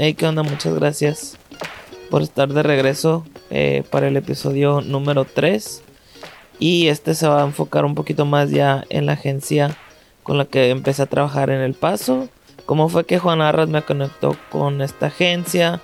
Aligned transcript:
Hey, 0.00 0.14
¿qué 0.14 0.28
onda? 0.28 0.44
Muchas 0.44 0.74
gracias 0.74 1.36
por 2.08 2.22
estar 2.22 2.48
de 2.52 2.62
regreso 2.62 3.24
eh, 3.50 3.82
para 3.90 4.06
el 4.06 4.16
episodio 4.16 4.80
número 4.80 5.24
3. 5.24 5.82
Y 6.60 6.86
este 6.86 7.16
se 7.16 7.26
va 7.26 7.42
a 7.42 7.44
enfocar 7.44 7.84
un 7.84 7.96
poquito 7.96 8.24
más 8.24 8.52
ya 8.52 8.84
en 8.90 9.06
la 9.06 9.14
agencia 9.14 9.76
con 10.22 10.38
la 10.38 10.44
que 10.44 10.70
empecé 10.70 11.02
a 11.02 11.06
trabajar 11.06 11.50
en 11.50 11.60
El 11.60 11.74
Paso. 11.74 12.28
Cómo 12.64 12.88
fue 12.88 13.06
que 13.06 13.18
Juan 13.18 13.40
Arras 13.40 13.68
me 13.68 13.82
conectó 13.82 14.36
con 14.50 14.82
esta 14.82 15.06
agencia. 15.06 15.80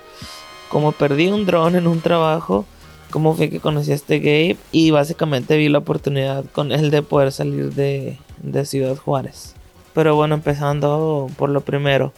Cómo 0.69 0.93
perdí 0.93 1.27
un 1.27 1.45
dron 1.45 1.75
en 1.75 1.85
un 1.85 1.99
trabajo. 1.99 2.63
Cómo 3.11 3.35
fue 3.35 3.49
que 3.49 3.59
conocí 3.59 3.91
a 3.91 3.95
este 3.95 4.19
Gabe. 4.19 4.55
Y 4.71 4.91
básicamente 4.91 5.57
vi 5.57 5.67
la 5.67 5.79
oportunidad 5.79 6.45
con 6.53 6.71
él 6.71 6.89
de 6.89 7.01
poder 7.01 7.33
salir 7.33 7.73
de, 7.73 8.17
de 8.37 8.63
Ciudad 8.63 8.95
Juárez. 8.95 9.55
Pero 9.93 10.15
bueno, 10.15 10.35
empezando 10.35 11.29
por 11.35 11.49
lo 11.49 11.59
primero. 11.59 12.13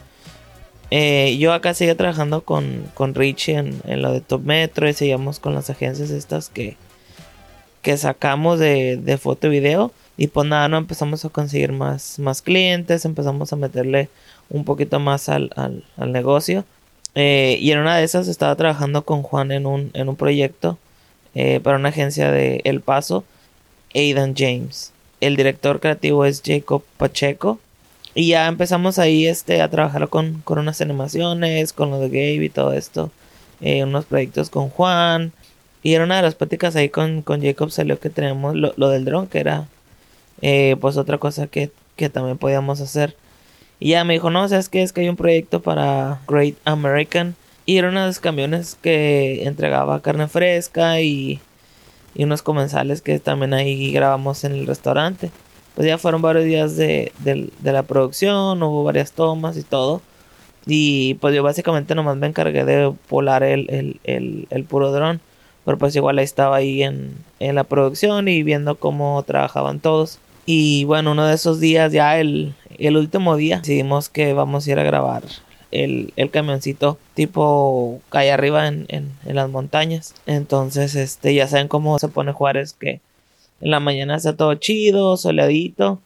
Eh, 0.90 1.38
yo 1.40 1.54
acá 1.54 1.74
seguía 1.74 1.98
trabajando 1.98 2.42
con, 2.42 2.86
con 2.94 3.14
Richie 3.14 3.56
en, 3.56 3.82
en, 3.86 4.02
lo 4.02 4.14
de 4.14 4.22
Top 4.22 4.44
Metro 4.44 4.88
y 4.88 4.94
seguíamos 4.94 5.40
con 5.40 5.54
las 5.54 5.70
agencias 5.70 6.12
estas 6.12 6.50
que, 6.50 6.78
que 7.82 7.98
sacamos 7.98 8.60
de, 8.60 8.98
de, 8.98 9.18
foto 9.18 9.48
y 9.48 9.50
video. 9.50 9.92
Y 10.18 10.28
pues 10.28 10.48
nada, 10.48 10.68
no 10.68 10.78
empezamos 10.78 11.24
a 11.26 11.30
conseguir 11.30 11.72
más, 11.72 12.20
más 12.20 12.42
clientes, 12.42 13.06
empezamos 13.06 13.54
a 13.54 13.56
meterle 13.56 14.10
un 14.50 14.64
poquito 14.64 15.00
más 15.00 15.30
al, 15.30 15.52
al, 15.56 16.12
negocio. 16.12 16.66
Eh, 17.16 17.58
y 17.62 17.72
en 17.72 17.80
una 17.80 17.98
de 17.98 18.04
esas 18.04 18.28
estaba 18.28 18.56
trabajando 18.56 19.04
con 19.04 19.24
Juan 19.24 19.52
en 19.52 19.66
un, 19.66 19.92
en 19.94 20.10
un 20.10 20.16
proyecto 20.16 20.78
eh, 21.36 21.60
para 21.60 21.78
una 21.78 21.90
agencia 21.90 22.32
de 22.32 22.62
El 22.64 22.82
Paso, 22.82 23.24
Aidan 23.94 24.36
James. 24.36 24.92
El 25.20 25.36
director 25.36 25.80
creativo 25.80 26.26
es 26.26 26.42
Jacob 26.46 26.84
Pacheco. 26.98 27.60
Y 28.18 28.30
ya 28.30 28.48
empezamos 28.48 28.98
ahí 28.98 29.28
este, 29.28 29.62
a 29.62 29.70
trabajar 29.70 30.10
con, 30.10 30.42
con 30.44 30.58
unas 30.58 30.82
animaciones, 30.82 31.72
con 31.72 31.92
lo 31.92 32.00
de 32.00 32.08
Gabe 32.08 32.46
y 32.46 32.50
todo 32.50 32.74
esto. 32.74 33.12
Eh, 33.62 33.84
unos 33.84 34.06
proyectos 34.06 34.50
con 34.50 34.70
Juan. 34.70 35.34
Y 35.84 35.94
era 35.94 36.04
una 36.04 36.16
de 36.16 36.24
las 36.24 36.34
pláticas 36.34 36.76
ahí 36.76 36.90
con, 36.90 37.22
con 37.22 37.44
Jacob 37.44 37.70
salió 37.70 38.00
que 38.00 38.10
teníamos 38.10 38.56
lo, 38.56 38.74
lo 38.76 38.90
del 38.90 39.06
dron, 39.06 39.28
que 39.28 39.38
era 39.40 39.68
eh, 40.42 40.78
pues 40.82 40.98
otra 40.98 41.20
cosa 41.20 41.46
que, 41.46 41.70
que, 41.96 42.10
también 42.10 42.40
podíamos 42.40 42.82
hacer. 42.82 43.16
Y 43.80 43.90
ya 43.90 44.04
me 44.04 44.14
dijo, 44.14 44.32
no, 44.32 44.50
¿sabes 44.50 44.68
qué? 44.68 44.82
Es 44.82 44.94
que 44.94 45.02
hay 45.02 45.10
un 45.10 45.16
proyecto 45.16 45.62
para 45.62 46.20
Great 46.28 46.56
American. 46.66 47.36
Y 47.68 47.78
era 47.78 47.90
unos 47.90 48.20
camiones 48.20 48.80
que 48.82 49.44
entregaba 49.46 50.02
carne 50.02 50.28
fresca 50.28 51.02
y, 51.02 51.40
y 52.16 52.24
unos 52.24 52.42
comensales 52.42 53.04
que 53.04 53.20
también 53.20 53.54
ahí 53.54 53.92
grabamos 53.92 54.44
en 54.44 54.54
el 54.54 54.66
restaurante 54.66 55.30
pues 55.78 55.88
ya 55.88 56.00
fueron 56.00 56.24
varios 56.24 56.46
días 56.46 56.76
de, 56.76 57.12
de, 57.20 57.52
de, 57.60 57.72
la 57.72 57.84
producción, 57.84 58.64
hubo 58.64 58.84
varias 58.84 59.12
tomas 59.12 59.58
y 59.58 59.62
todo. 59.62 60.02
Y 60.66 61.14
pues 61.22 61.36
yo 61.36 61.44
básicamente 61.44 61.94
nomás 61.94 62.18
me 62.18 62.26
encargué 62.26 62.66
de 62.66 62.92
volar 63.12 63.44
el, 63.44 63.70
el, 63.70 64.00
el, 64.04 64.48
el 64.50 64.64
puro 64.64 64.92
dron. 64.92 65.22
Pero 65.66 65.78
pues 65.78 65.96
igual 65.96 66.18
ahí 66.18 66.26
estaba 66.26 66.56
ahí 66.56 66.82
en, 66.82 67.14
en, 67.40 67.54
la 67.54 67.64
producción 67.64 68.28
y 68.28 68.42
viendo 68.42 68.74
cómo 68.78 69.22
trabajaban 69.22 69.80
todos. 69.80 70.18
Y 70.48 70.84
bueno, 70.86 71.12
uno 71.12 71.28
de 71.28 71.36
esos 71.36 71.60
días, 71.60 71.92
ya 71.94 72.18
el, 72.18 72.56
el 72.80 72.98
último 72.98 73.36
día, 73.36 73.60
decidimos 73.60 74.10
que 74.10 74.34
vamos 74.34 74.66
a 74.66 74.72
ir 74.72 74.80
a 74.80 74.84
grabar 74.84 75.22
el, 75.70 76.12
el 76.16 76.32
camioncito 76.32 76.98
tipo 77.14 78.02
calle 78.10 78.32
arriba 78.32 78.68
en, 78.68 78.88
en, 78.90 79.12
en, 79.28 79.36
las 79.36 79.52
montañas. 79.52 80.16
Entonces, 80.26 80.96
este, 80.96 81.36
ya 81.36 81.48
saben 81.48 81.68
cómo 81.68 82.00
se 82.00 82.08
pone 82.08 82.32
Juárez 82.32 82.74
que 82.74 83.00
en 83.62 83.72
la 83.72 83.80
mañana 83.80 84.16
está 84.16 84.36
todo 84.36 84.54
chido, 84.56 85.18
soleadito. 85.18 86.00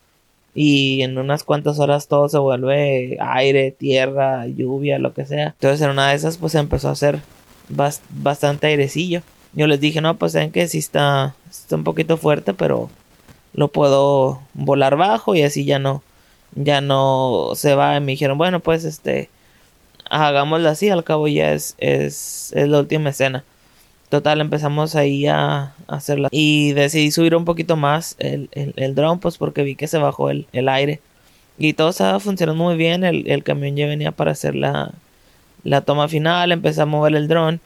Y 0.53 1.01
en 1.01 1.17
unas 1.17 1.43
cuantas 1.43 1.79
horas 1.79 2.07
todo 2.07 2.27
se 2.27 2.37
vuelve 2.37 3.17
aire, 3.21 3.71
tierra, 3.71 4.47
lluvia, 4.47 4.99
lo 4.99 5.13
que 5.13 5.25
sea. 5.25 5.47
Entonces 5.47 5.81
en 5.81 5.91
una 5.91 6.09
de 6.09 6.15
esas 6.15 6.37
pues 6.37 6.55
empezó 6.55 6.89
a 6.89 6.91
hacer 6.91 7.19
bast 7.69 8.03
bastante 8.09 8.67
airecillo. 8.67 9.21
Yo 9.53 9.67
les 9.67 9.79
dije, 9.79 10.01
no, 10.01 10.17
pues 10.17 10.33
saben 10.33 10.51
que 10.51 10.67
sí 10.67 10.77
está, 10.77 11.35
está 11.49 11.75
un 11.75 11.83
poquito 11.83 12.17
fuerte, 12.17 12.53
pero 12.53 12.89
lo 13.53 13.69
puedo 13.69 14.41
volar 14.53 14.95
bajo 14.97 15.35
y 15.35 15.43
así 15.43 15.65
ya 15.65 15.79
no, 15.79 16.03
ya 16.55 16.81
no 16.81 17.51
se 17.55 17.75
va. 17.75 17.95
Y 17.97 18.01
me 18.01 18.13
dijeron, 18.13 18.37
bueno, 18.37 18.59
pues 18.59 18.83
este, 18.83 19.29
hagámoslo 20.09 20.69
así, 20.69 20.89
al 20.89 21.03
cabo 21.03 21.27
ya 21.27 21.53
es, 21.53 21.75
es, 21.79 22.51
es 22.55 22.67
la 22.67 22.79
última 22.79 23.09
escena. 23.09 23.43
Total, 24.11 24.41
empezamos 24.41 24.97
ahí 24.97 25.25
a, 25.27 25.73
hacerla. 25.87 26.27
Y 26.31 26.73
decidí 26.73 27.11
subir 27.11 27.33
un 27.33 27.45
poquito 27.45 27.77
más 27.77 28.17
el, 28.19 28.49
el, 28.51 28.73
el 28.75 28.93
drone, 28.93 29.21
pues 29.21 29.37
porque 29.37 29.63
vi 29.63 29.75
que 29.75 29.87
se 29.87 29.99
bajó 29.99 30.29
el, 30.29 30.47
el 30.51 30.67
aire. 30.67 30.99
Y 31.57 31.71
todo 31.75 31.91
estaba 31.91 32.19
funcionando 32.19 32.61
muy 32.61 32.75
bien. 32.75 33.05
El, 33.05 33.25
el, 33.31 33.41
camión 33.45 33.77
ya 33.77 33.87
venía 33.87 34.11
para 34.11 34.31
hacer 34.31 34.53
la, 34.53 34.91
la 35.63 35.79
toma 35.79 36.09
final. 36.09 36.51
Empecé 36.51 36.81
a 36.81 36.85
mover 36.85 37.15
el 37.15 37.29
drone. 37.29 37.61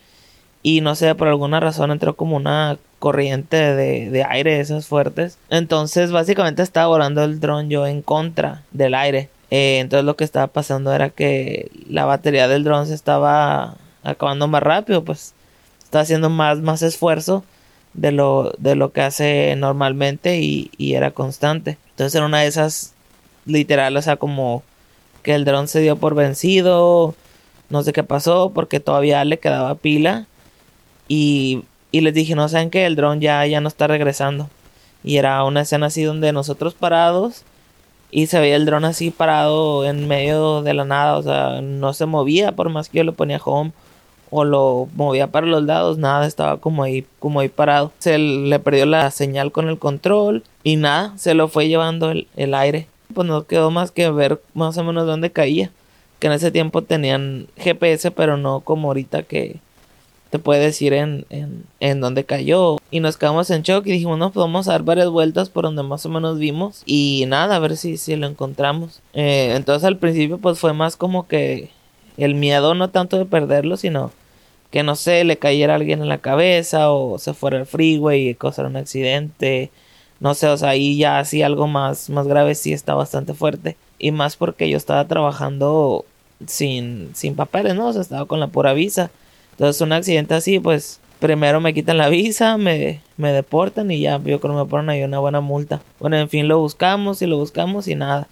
Y 0.62 0.82
no 0.82 0.94
sé, 0.94 1.16
por 1.16 1.30
alguna 1.30 1.60
razón 1.60 1.90
entró 1.90 2.16
como 2.16 2.36
una 2.36 2.78
corriente 3.00 3.58
de, 3.58 4.12
de 4.12 4.24
aire 4.24 4.60
esas 4.60 4.86
fuertes. 4.86 5.40
Entonces, 5.50 6.12
básicamente 6.12 6.62
estaba 6.62 6.86
volando 6.86 7.24
el 7.24 7.40
drone 7.40 7.70
yo 7.70 7.88
en 7.88 8.04
contra 8.04 8.62
del 8.72 8.94
aire. 8.94 9.30
Eh, 9.50 9.80
entonces, 9.80 10.06
lo 10.06 10.16
que 10.16 10.24
estaba 10.24 10.46
pasando 10.46 10.94
era 10.94 11.10
que 11.10 11.72
la 11.90 12.06
batería 12.06 12.48
del 12.48 12.64
drone 12.64 12.86
se 12.86 12.94
estaba 12.94 13.78
acabando 14.04 14.48
más 14.48 14.62
rápido, 14.62 15.04
pues 15.04 15.34
está 15.86 16.02
haciendo 16.02 16.30
más, 16.30 16.60
más 16.60 16.82
esfuerzo 16.82 17.46
de 17.94 18.12
lo, 18.12 18.54
de 18.58 18.76
lo 18.76 18.92
que 18.92 19.02
hace 19.02 19.56
normalmente 19.56 20.40
y, 20.42 20.72
y, 20.78 20.96
era 20.96 21.12
constante. 21.12 21.78
Entonces 21.92 22.16
en 22.16 22.26
una 22.26 22.42
de 22.42 22.48
esas, 22.48 22.94
literal, 23.46 23.96
o 23.96 24.02
sea, 24.02 24.18
como 24.18 24.64
que 25.24 25.36
el 25.36 25.46
dron 25.46 25.68
se 25.68 25.80
dio 25.80 25.96
por 25.96 26.16
vencido, 26.16 27.16
no 27.70 27.84
sé 27.84 27.94
qué 27.94 28.04
pasó, 28.04 28.52
porque 28.54 28.80
todavía 28.80 29.24
le 29.24 29.40
quedaba 29.40 29.76
pila. 29.76 30.28
Y, 31.08 31.64
y 31.92 32.02
les 32.02 32.14
dije, 32.14 32.36
no 32.36 32.50
saben 32.50 32.70
que 32.70 32.86
el 32.86 32.96
dron 32.96 33.22
ya, 33.22 33.46
ya 33.46 33.62
no 33.62 33.70
está 33.70 33.88
regresando. 33.88 34.50
Y 35.04 35.18
era 35.18 35.44
una 35.44 35.62
escena 35.62 35.88
así 35.88 36.04
donde 36.04 36.34
nosotros 36.34 36.74
parados 36.74 37.44
y 38.12 38.28
se 38.28 38.40
veía 38.40 38.56
el 38.56 38.66
dron 38.66 38.86
así 38.86 39.12
parado 39.12 39.86
en 39.86 40.08
medio 40.08 40.62
de 40.62 40.74
la 40.74 40.86
nada, 40.86 41.18
o 41.18 41.24
sea, 41.24 41.62
no 41.62 41.94
se 41.94 42.06
movía 42.06 42.54
por 42.54 42.70
más 42.70 42.90
que 42.90 43.00
yo 43.00 43.04
lo 43.04 43.14
ponía 43.14 43.42
home 43.44 43.72
o 44.36 44.44
lo 44.44 44.90
movía 44.96 45.28
para 45.28 45.48
los 45.48 45.64
lados, 45.64 45.98
nada, 45.98 46.28
estaba 46.28 46.58
como 46.58 46.84
ahí, 46.84 47.06
como 47.20 47.40
ahí 47.40 47.48
parado. 47.48 47.94
Se 48.00 48.18
le 48.18 48.60
perdió 48.60 48.86
la 48.86 49.10
señal 49.10 49.54
con 49.54 49.70
el 49.70 49.80
control 49.80 50.44
y 50.62 50.76
nada, 50.76 51.18
se 51.18 51.34
lo 51.36 51.48
fue 51.48 51.70
llevando 51.70 52.12
el, 52.12 52.28
el 52.36 52.54
aire. 52.54 52.88
Pues 53.14 53.26
no 53.26 53.48
quedó 53.48 53.72
más 53.72 53.92
que 53.92 54.12
ver 54.12 54.42
más 54.54 54.78
o 54.78 54.84
menos 54.84 55.08
dónde 55.08 55.32
caía. 55.32 55.72
Que 56.20 56.28
en 56.28 56.34
ese 56.34 56.52
tiempo 56.52 56.82
tenían 56.82 57.48
GPS, 57.56 58.12
pero 58.12 58.36
no 58.36 58.60
como 58.60 58.90
ahorita 58.90 59.24
que 59.24 59.62
te 60.32 60.40
puede 60.40 60.66
decir 60.66 60.92
en, 60.92 61.26
en, 61.30 61.64
en 61.80 62.02
dónde 62.02 62.26
cayó. 62.26 62.76
Y 62.92 63.00
nos 63.00 63.16
quedamos 63.16 63.50
en 63.52 63.62
shock 63.62 63.88
y 63.88 63.92
dijimos, 63.92 64.18
no, 64.18 64.32
pues 64.32 64.42
vamos 64.44 64.68
a 64.68 64.74
dar 64.74 64.84
varias 64.84 65.08
vueltas 65.08 65.48
por 65.48 65.64
donde 65.64 65.84
más 65.84 66.06
o 66.06 66.10
menos 66.10 66.40
vimos. 66.40 66.84
Y 66.86 67.24
nada, 67.30 67.56
a 67.56 67.60
ver 67.60 67.78
si, 67.78 67.96
si 67.96 68.18
lo 68.18 68.28
encontramos. 68.28 69.02
Eh, 69.14 69.54
entonces 69.56 69.86
al 69.86 69.98
principio 69.98 70.40
pues 70.40 70.60
fue 70.60 70.74
más 70.74 70.98
como 70.98 71.26
que 71.26 71.70
el 72.18 72.36
miedo 72.36 72.74
no 72.76 72.90
tanto 72.90 73.18
de 73.18 73.26
perderlo, 73.26 73.78
sino 73.78 74.12
que 74.76 74.84
no 74.84 74.98
sé, 74.98 75.24
le 75.24 75.38
cayera 75.38 75.76
alguien 75.76 76.02
en 76.02 76.10
la 76.10 76.18
cabeza 76.18 76.92
o 76.92 77.18
se 77.18 77.34
fuera 77.34 77.58
al 77.58 77.66
freeway 77.66 78.28
y 78.28 78.36
causara 78.36 78.68
un 78.68 78.76
accidente. 78.76 79.72
No 80.20 80.34
sé, 80.34 80.50
o 80.50 80.58
sea, 80.58 80.72
ahí 80.72 80.98
ya 80.98 81.20
así 81.20 81.42
algo 81.44 81.66
más, 81.66 82.10
más 82.10 82.28
grave 82.28 82.56
sí 82.56 82.74
está 82.74 82.94
bastante 82.94 83.34
fuerte. 83.34 83.78
Y 84.00 84.12
más 84.12 84.36
porque 84.36 84.70
yo 84.70 84.76
estaba 84.76 85.08
trabajando 85.08 86.04
sin, 86.46 87.12
sin 87.16 87.38
papeles, 87.38 87.76
¿no? 87.76 87.88
O 87.88 87.94
sea, 87.94 88.02
estaba 88.02 88.26
con 88.26 88.42
la 88.42 88.48
pura 88.48 88.74
visa. 88.74 89.12
Entonces 89.52 89.80
un 89.80 89.94
accidente 89.94 90.34
así, 90.34 90.60
pues 90.60 91.00
primero 91.22 91.62
me 91.62 91.74
quitan 91.74 91.98
la 91.98 92.10
visa, 92.10 92.58
me, 92.58 93.00
me 93.16 93.32
deportan 93.32 93.90
y 93.92 94.02
ya 94.02 94.18
yo 94.18 94.42
creo 94.42 94.56
que 94.56 94.60
me 94.60 94.66
ponen 94.66 94.90
ahí 94.90 95.04
una 95.04 95.20
buena 95.20 95.40
multa. 95.40 95.80
Bueno, 96.02 96.18
en 96.18 96.28
fin, 96.28 96.50
lo 96.50 96.60
buscamos 96.60 97.22
y 97.22 97.28
lo 97.28 97.38
buscamos 97.38 97.88
y 97.88 97.96
nada. 97.96 98.28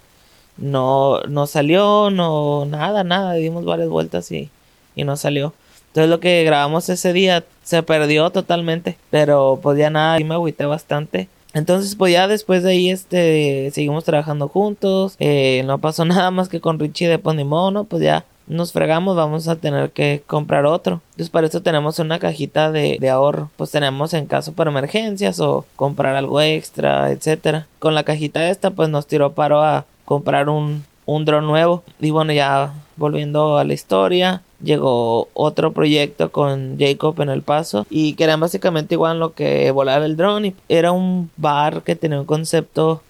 No, 0.58 1.22
no 1.22 1.46
salió, 1.46 2.10
no, 2.10 2.66
nada, 2.66 3.02
nada. 3.02 3.32
Dimos 3.32 3.64
varias 3.64 3.88
vueltas 3.88 4.30
y, 4.30 4.50
y 4.94 5.04
no 5.04 5.16
salió. 5.16 5.54
Entonces 5.94 6.10
lo 6.10 6.18
que 6.18 6.42
grabamos 6.42 6.88
ese 6.88 7.12
día 7.12 7.44
se 7.62 7.84
perdió 7.84 8.30
totalmente. 8.30 8.98
Pero 9.10 9.60
pues 9.62 9.78
ya 9.78 9.90
nada, 9.90 10.18
y 10.18 10.24
me 10.24 10.34
agüité 10.34 10.66
bastante. 10.66 11.28
Entonces 11.52 11.94
pues 11.94 12.12
ya 12.12 12.26
después 12.26 12.64
de 12.64 12.72
ahí 12.72 12.90
este 12.90 13.70
seguimos 13.70 14.02
trabajando 14.02 14.48
juntos. 14.48 15.14
Eh, 15.20 15.62
no 15.66 15.78
pasó 15.78 16.04
nada 16.04 16.32
más 16.32 16.48
que 16.48 16.60
con 16.60 16.80
Richie 16.80 17.06
de 17.06 17.20
Ponimono. 17.20 17.84
Pues 17.84 18.02
ya 18.02 18.24
nos 18.48 18.72
fregamos, 18.72 19.14
vamos 19.14 19.46
a 19.46 19.54
tener 19.54 19.92
que 19.92 20.24
comprar 20.26 20.66
otro. 20.66 21.00
Entonces 21.10 21.30
para 21.30 21.46
eso 21.46 21.62
tenemos 21.62 22.00
una 22.00 22.18
cajita 22.18 22.72
de, 22.72 22.98
de, 23.00 23.10
ahorro. 23.10 23.50
Pues 23.56 23.70
tenemos 23.70 24.14
en 24.14 24.26
caso 24.26 24.52
para 24.52 24.72
emergencias 24.72 25.38
o 25.38 25.64
comprar 25.76 26.16
algo 26.16 26.40
extra, 26.40 27.12
etcétera. 27.12 27.68
Con 27.78 27.94
la 27.94 28.02
cajita 28.02 28.50
esta 28.50 28.72
pues 28.72 28.88
nos 28.88 29.06
tiró 29.06 29.32
paro 29.34 29.62
a 29.62 29.86
comprar 30.04 30.48
un, 30.48 30.84
un 31.06 31.24
dron 31.24 31.46
nuevo. 31.46 31.84
Y 32.00 32.10
bueno 32.10 32.32
ya 32.32 32.74
volviendo 32.96 33.58
a 33.58 33.64
la 33.64 33.74
historia 33.74 34.42
llegó 34.64 35.28
otro 35.34 35.72
proyecto 35.72 36.32
con 36.32 36.78
Jacob 36.78 37.20
en 37.20 37.28
El 37.28 37.42
Paso 37.42 37.86
y 37.90 38.14
que 38.14 38.24
era 38.24 38.36
básicamente 38.36 38.94
igual 38.94 39.18
lo 39.18 39.34
que 39.34 39.70
volar 39.70 40.02
el 40.02 40.16
drone. 40.16 40.54
Era 40.68 40.92
un 40.92 41.30
bar 41.36 41.82
que 41.82 41.96
tenía 41.96 42.20
un 42.20 42.26
concepto 42.26 43.02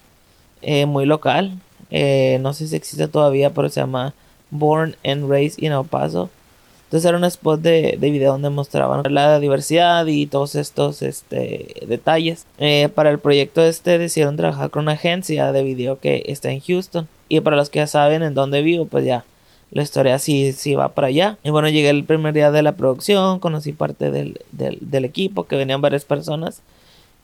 eh, 0.61 0.85
muy 0.85 1.05
local. 1.05 1.53
Eh, 1.91 2.39
no 2.41 2.53
sé 2.53 2.67
si 2.67 2.75
existe 2.75 3.07
todavía, 3.07 3.51
pero 3.51 3.69
se 3.69 3.79
llama 3.79 4.13
Born 4.51 4.95
and 5.03 5.29
Raised 5.29 5.63
in 5.63 5.71
El 5.71 5.85
Paso. 5.85 6.29
Entonces 6.85 7.09
era 7.09 7.17
un 7.17 7.23
spot 7.25 7.61
de, 7.61 7.97
de 7.99 8.11
video 8.11 8.33
donde 8.33 8.49
mostraban 8.51 9.01
la 9.13 9.39
diversidad 9.39 10.05
y 10.05 10.27
todos 10.27 10.55
estos 10.55 11.01
este, 11.01 11.81
detalles. 11.87 12.45
Eh, 12.59 12.89
para 12.93 13.09
el 13.09 13.19
proyecto 13.19 13.63
este 13.63 13.97
decidieron 13.97 14.37
trabajar 14.37 14.69
con 14.69 14.83
una 14.83 14.91
agencia 14.91 15.51
de 15.51 15.63
video 15.63 15.99
que 15.99 16.23
está 16.27 16.51
en 16.51 16.61
Houston. 16.61 17.07
Y 17.27 17.39
para 17.39 17.55
los 17.55 17.69
que 17.69 17.79
ya 17.79 17.87
saben 17.87 18.21
en 18.21 18.35
dónde 18.35 18.61
vivo, 18.61 18.85
pues 18.85 19.03
ya 19.03 19.25
la 19.75 19.83
historia 19.83 20.19
sí, 20.19 20.53
sí 20.53 20.73
va 20.73 20.93
para 20.93 21.07
allá. 21.07 21.37
Y 21.43 21.49
bueno, 21.49 21.67
llegué 21.67 21.89
el 21.89 22.05
primer 22.05 22.33
día 22.33 22.49
de 22.49 22.63
la 22.63 22.77
producción, 22.77 23.39
conocí 23.39 23.73
parte 23.73 24.09
del, 24.09 24.39
del, 24.53 24.77
del 24.79 25.03
equipo, 25.03 25.47
que 25.47 25.57
venían 25.57 25.81
varias 25.81 26.05
personas 26.05 26.61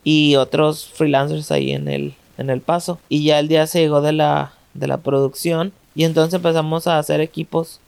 y 0.03 0.36
otros 0.36 0.86
freelancers 0.86 1.50
ahí 1.51 1.71
en 1.71 1.88
el, 1.88 2.13
en 2.38 2.50
el 2.50 2.59
paso. 2.59 3.00
Y 3.07 3.24
ya 3.24 3.39
el 3.39 3.48
día 3.48 3.68
se 3.68 3.80
llegó 3.80 4.01
de 4.01 4.12
la, 4.12 4.51
de 4.74 4.88
la 4.88 4.98
producción 4.98 5.71
y 5.95 6.03
entonces 6.03 6.33
empezamos 6.33 6.88
a 6.88 7.00
hacer 7.00 7.21
equipos 7.21 7.80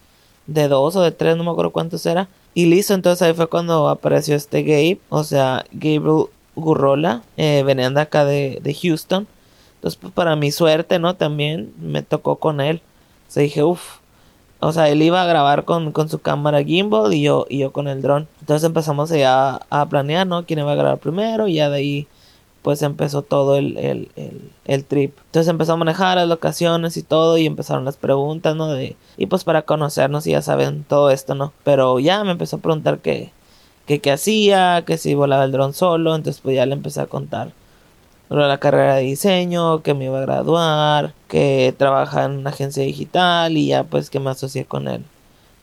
de 0.47 0.69
dos 0.69 0.95
o 0.95 1.01
de 1.01 1.11
tres, 1.11 1.35
no 1.35 1.43
me 1.43 1.51
acuerdo 1.51 1.71
cuántos 1.71 2.05
era. 2.05 2.29
Y 2.53 2.67
listo, 2.67 2.93
entonces 2.93 3.21
ahí 3.21 3.33
fue 3.33 3.47
cuando 3.47 3.89
apareció 3.89 4.33
este 4.33 4.63
Gabe, 4.63 4.99
o 5.09 5.25
sea, 5.25 5.65
Gabriel 5.73 6.27
Gurrola, 6.55 7.21
eh, 7.35 7.63
venían 7.65 7.95
de 7.95 8.01
acá 8.01 8.23
de, 8.23 8.59
de 8.63 8.73
Houston. 8.73 9.27
Entonces, 9.75 9.99
pues, 10.01 10.13
para 10.13 10.37
mi 10.37 10.53
suerte, 10.53 10.99
¿no? 10.99 11.17
También 11.17 11.73
me 11.81 12.01
tocó 12.01 12.37
con 12.37 12.61
él. 12.61 12.81
O 13.27 13.31
sea, 13.33 13.43
dije, 13.43 13.61
uff. 13.61 14.02
O 14.63 14.71
sea, 14.71 14.87
él 14.87 15.01
iba 15.01 15.21
a 15.21 15.25
grabar 15.25 15.65
con, 15.65 15.91
con, 15.91 16.07
su 16.07 16.19
cámara 16.19 16.63
gimbal 16.63 17.13
y 17.13 17.21
yo, 17.21 17.45
y 17.49 17.59
yo 17.59 17.73
con 17.73 17.89
el 17.89 18.01
dron. 18.01 18.29
Entonces 18.39 18.65
empezamos 18.65 19.09
ya 19.09 19.59
a, 19.69 19.85
planear, 19.87 20.25
¿no? 20.25 20.45
Quién 20.45 20.59
iba 20.59 20.71
a 20.71 20.75
grabar 20.75 20.99
primero 20.99 21.47
y 21.49 21.55
ya 21.55 21.69
de 21.69 21.77
ahí 21.77 22.07
pues 22.61 22.81
empezó 22.81 23.23
todo 23.23 23.57
el, 23.57 23.77
el, 23.77 24.09
el, 24.15 24.51
el, 24.63 24.85
trip. 24.85 25.17
Entonces 25.25 25.49
empezó 25.49 25.73
a 25.73 25.77
manejar 25.77 26.15
las 26.15 26.29
locaciones 26.29 26.95
y 26.95 27.03
todo 27.03 27.37
y 27.37 27.45
empezaron 27.45 27.83
las 27.83 27.97
preguntas, 27.97 28.55
¿no? 28.55 28.69
De, 28.69 28.95
y 29.17 29.25
pues 29.25 29.43
para 29.43 29.63
conocernos 29.63 30.25
y 30.27 30.31
ya 30.31 30.41
saben 30.41 30.85
todo 30.85 31.09
esto, 31.11 31.35
¿no? 31.35 31.51
Pero 31.65 31.99
ya 31.99 32.23
me 32.23 32.31
empezó 32.31 32.55
a 32.55 32.59
preguntar 32.59 32.99
qué, 32.99 33.33
qué, 33.85 33.99
qué 33.99 34.11
hacía, 34.13 34.83
que 34.87 34.97
si 34.97 35.13
volaba 35.13 35.43
el 35.43 35.51
dron 35.51 35.73
solo, 35.73 36.15
entonces 36.15 36.41
pues 36.41 36.55
ya 36.55 36.65
le 36.65 36.73
empecé 36.73 37.01
a 37.01 37.07
contar 37.07 37.51
la 38.35 38.57
carrera 38.57 38.95
de 38.95 39.03
diseño, 39.03 39.81
que 39.83 39.93
me 39.93 40.05
iba 40.05 40.17
a 40.17 40.21
graduar, 40.21 41.13
que 41.27 41.73
trabaja 41.77 42.25
en 42.25 42.31
una 42.31 42.49
agencia 42.49 42.83
digital 42.83 43.57
y 43.57 43.67
ya 43.67 43.83
pues 43.83 44.09
que 44.09 44.19
me 44.19 44.31
asocié 44.31 44.65
con 44.65 44.87
él, 44.87 45.03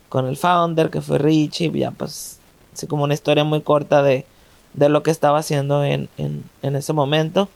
con 0.08 0.26
el 0.26 0.36
founder 0.36 0.90
que 0.90 1.00
fue 1.00 1.18
Richie, 1.18 1.70
ya 1.72 1.90
pues 1.90 2.38
así 2.72 2.86
como 2.86 3.04
una 3.04 3.14
historia 3.14 3.44
muy 3.44 3.60
corta 3.60 4.02
de, 4.02 4.24
de 4.74 4.88
lo 4.88 5.02
que 5.02 5.10
estaba 5.10 5.38
haciendo 5.38 5.84
en, 5.84 6.08
en, 6.16 6.44
en, 6.62 6.76
ese 6.76 6.92
momento 6.92 7.48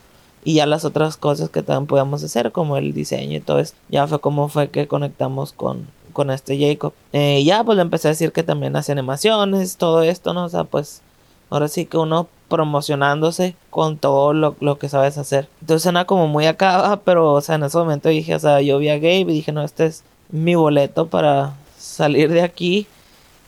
y 0.42 0.54
ya 0.54 0.66
las 0.66 0.84
otras 0.84 1.16
cosas 1.16 1.48
que 1.48 1.62
también 1.62 1.86
podíamos 1.86 2.22
hacer 2.24 2.52
como 2.52 2.76
el 2.76 2.92
diseño 2.92 3.38
y 3.38 3.40
todo 3.40 3.60
eso, 3.60 3.74
ya 3.88 4.06
fue 4.06 4.20
como 4.20 4.48
fue 4.48 4.68
que 4.68 4.88
conectamos 4.88 5.52
con, 5.52 5.86
con 6.12 6.30
este 6.30 6.58
Jacob. 6.58 6.92
Eh, 7.12 7.42
ya 7.44 7.62
pues 7.62 7.76
le 7.76 7.82
empecé 7.82 8.08
a 8.08 8.10
decir 8.10 8.32
que 8.32 8.42
también 8.42 8.76
hace 8.76 8.92
animaciones, 8.92 9.76
todo 9.76 10.02
esto, 10.02 10.34
¿no? 10.34 10.44
O 10.44 10.48
sea, 10.48 10.64
pues 10.64 11.02
ahora 11.50 11.68
sí 11.68 11.86
que 11.86 11.98
uno 11.98 12.28
promocionándose 12.48 13.56
con 13.70 13.96
todo 13.96 14.32
lo, 14.32 14.56
lo, 14.60 14.78
que 14.78 14.88
sabes 14.88 15.18
hacer. 15.18 15.48
Entonces 15.60 15.82
suena 15.82 16.04
como 16.04 16.28
muy 16.28 16.46
acá, 16.46 17.00
pero 17.04 17.32
o 17.32 17.40
sea, 17.40 17.56
en 17.56 17.64
ese 17.64 17.78
momento 17.78 18.08
dije, 18.08 18.34
o 18.34 18.38
sea, 18.38 18.60
yo 18.60 18.78
vi 18.78 18.88
a 18.88 18.96
Gabe 18.96 19.20
y 19.20 19.24
dije, 19.24 19.52
no, 19.52 19.62
este 19.62 19.86
es 19.86 20.04
mi 20.30 20.54
boleto 20.54 21.06
para 21.06 21.54
salir 21.78 22.30
de 22.30 22.42
aquí 22.42 22.86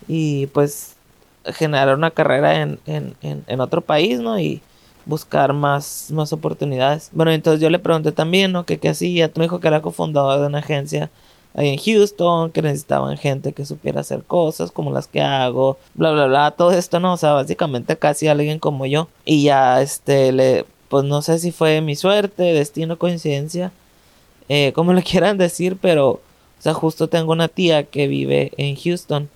y 0.08 0.46
pues 0.48 0.96
generar 1.52 1.94
una 1.94 2.10
carrera 2.10 2.60
en, 2.60 2.78
en, 2.86 3.14
en, 3.22 3.60
otro 3.60 3.80
país, 3.80 4.20
¿no? 4.20 4.38
Y 4.38 4.60
buscar 5.04 5.52
más, 5.52 6.08
más 6.10 6.32
oportunidades. 6.32 7.10
Bueno, 7.12 7.32
entonces 7.32 7.60
yo 7.60 7.70
le 7.70 7.78
pregunté 7.78 8.12
también, 8.12 8.52
¿no? 8.52 8.64
Que 8.66 8.78
qué 8.78 8.88
hacía. 8.88 9.30
Me 9.36 9.44
dijo 9.44 9.60
que 9.60 9.68
era 9.68 9.82
cofundador 9.82 10.40
de 10.40 10.46
una 10.46 10.58
agencia 10.58 11.10
en 11.56 11.78
Houston, 11.78 12.50
que 12.50 12.62
necesitaban 12.62 13.16
gente 13.16 13.52
que 13.52 13.64
supiera 13.64 14.00
hacer 14.02 14.22
cosas 14.24 14.70
como 14.70 14.92
las 14.92 15.06
que 15.06 15.22
hago, 15.22 15.78
bla, 15.94 16.12
bla, 16.12 16.26
bla, 16.26 16.50
todo 16.50 16.70
esto, 16.72 17.00
¿no? 17.00 17.14
O 17.14 17.16
sea, 17.16 17.32
básicamente 17.32 17.96
casi 17.96 18.28
alguien 18.28 18.58
como 18.58 18.84
yo. 18.86 19.08
Y 19.24 19.44
ya, 19.44 19.80
este, 19.80 20.32
le, 20.32 20.66
pues 20.88 21.04
no 21.04 21.22
sé 21.22 21.38
si 21.38 21.52
fue 21.52 21.80
mi 21.80 21.96
suerte, 21.96 22.42
destino, 22.42 22.98
coincidencia, 22.98 23.72
eh, 24.48 24.72
como 24.74 24.92
le 24.92 25.02
quieran 25.04 25.38
decir, 25.38 25.78
pero, 25.80 26.10
o 26.10 26.20
sea, 26.58 26.74
justo 26.74 27.08
tengo 27.08 27.32
una 27.32 27.48
tía 27.48 27.84
que 27.84 28.06
vive 28.06 28.52
en 28.58 28.76
Houston. 28.76 29.28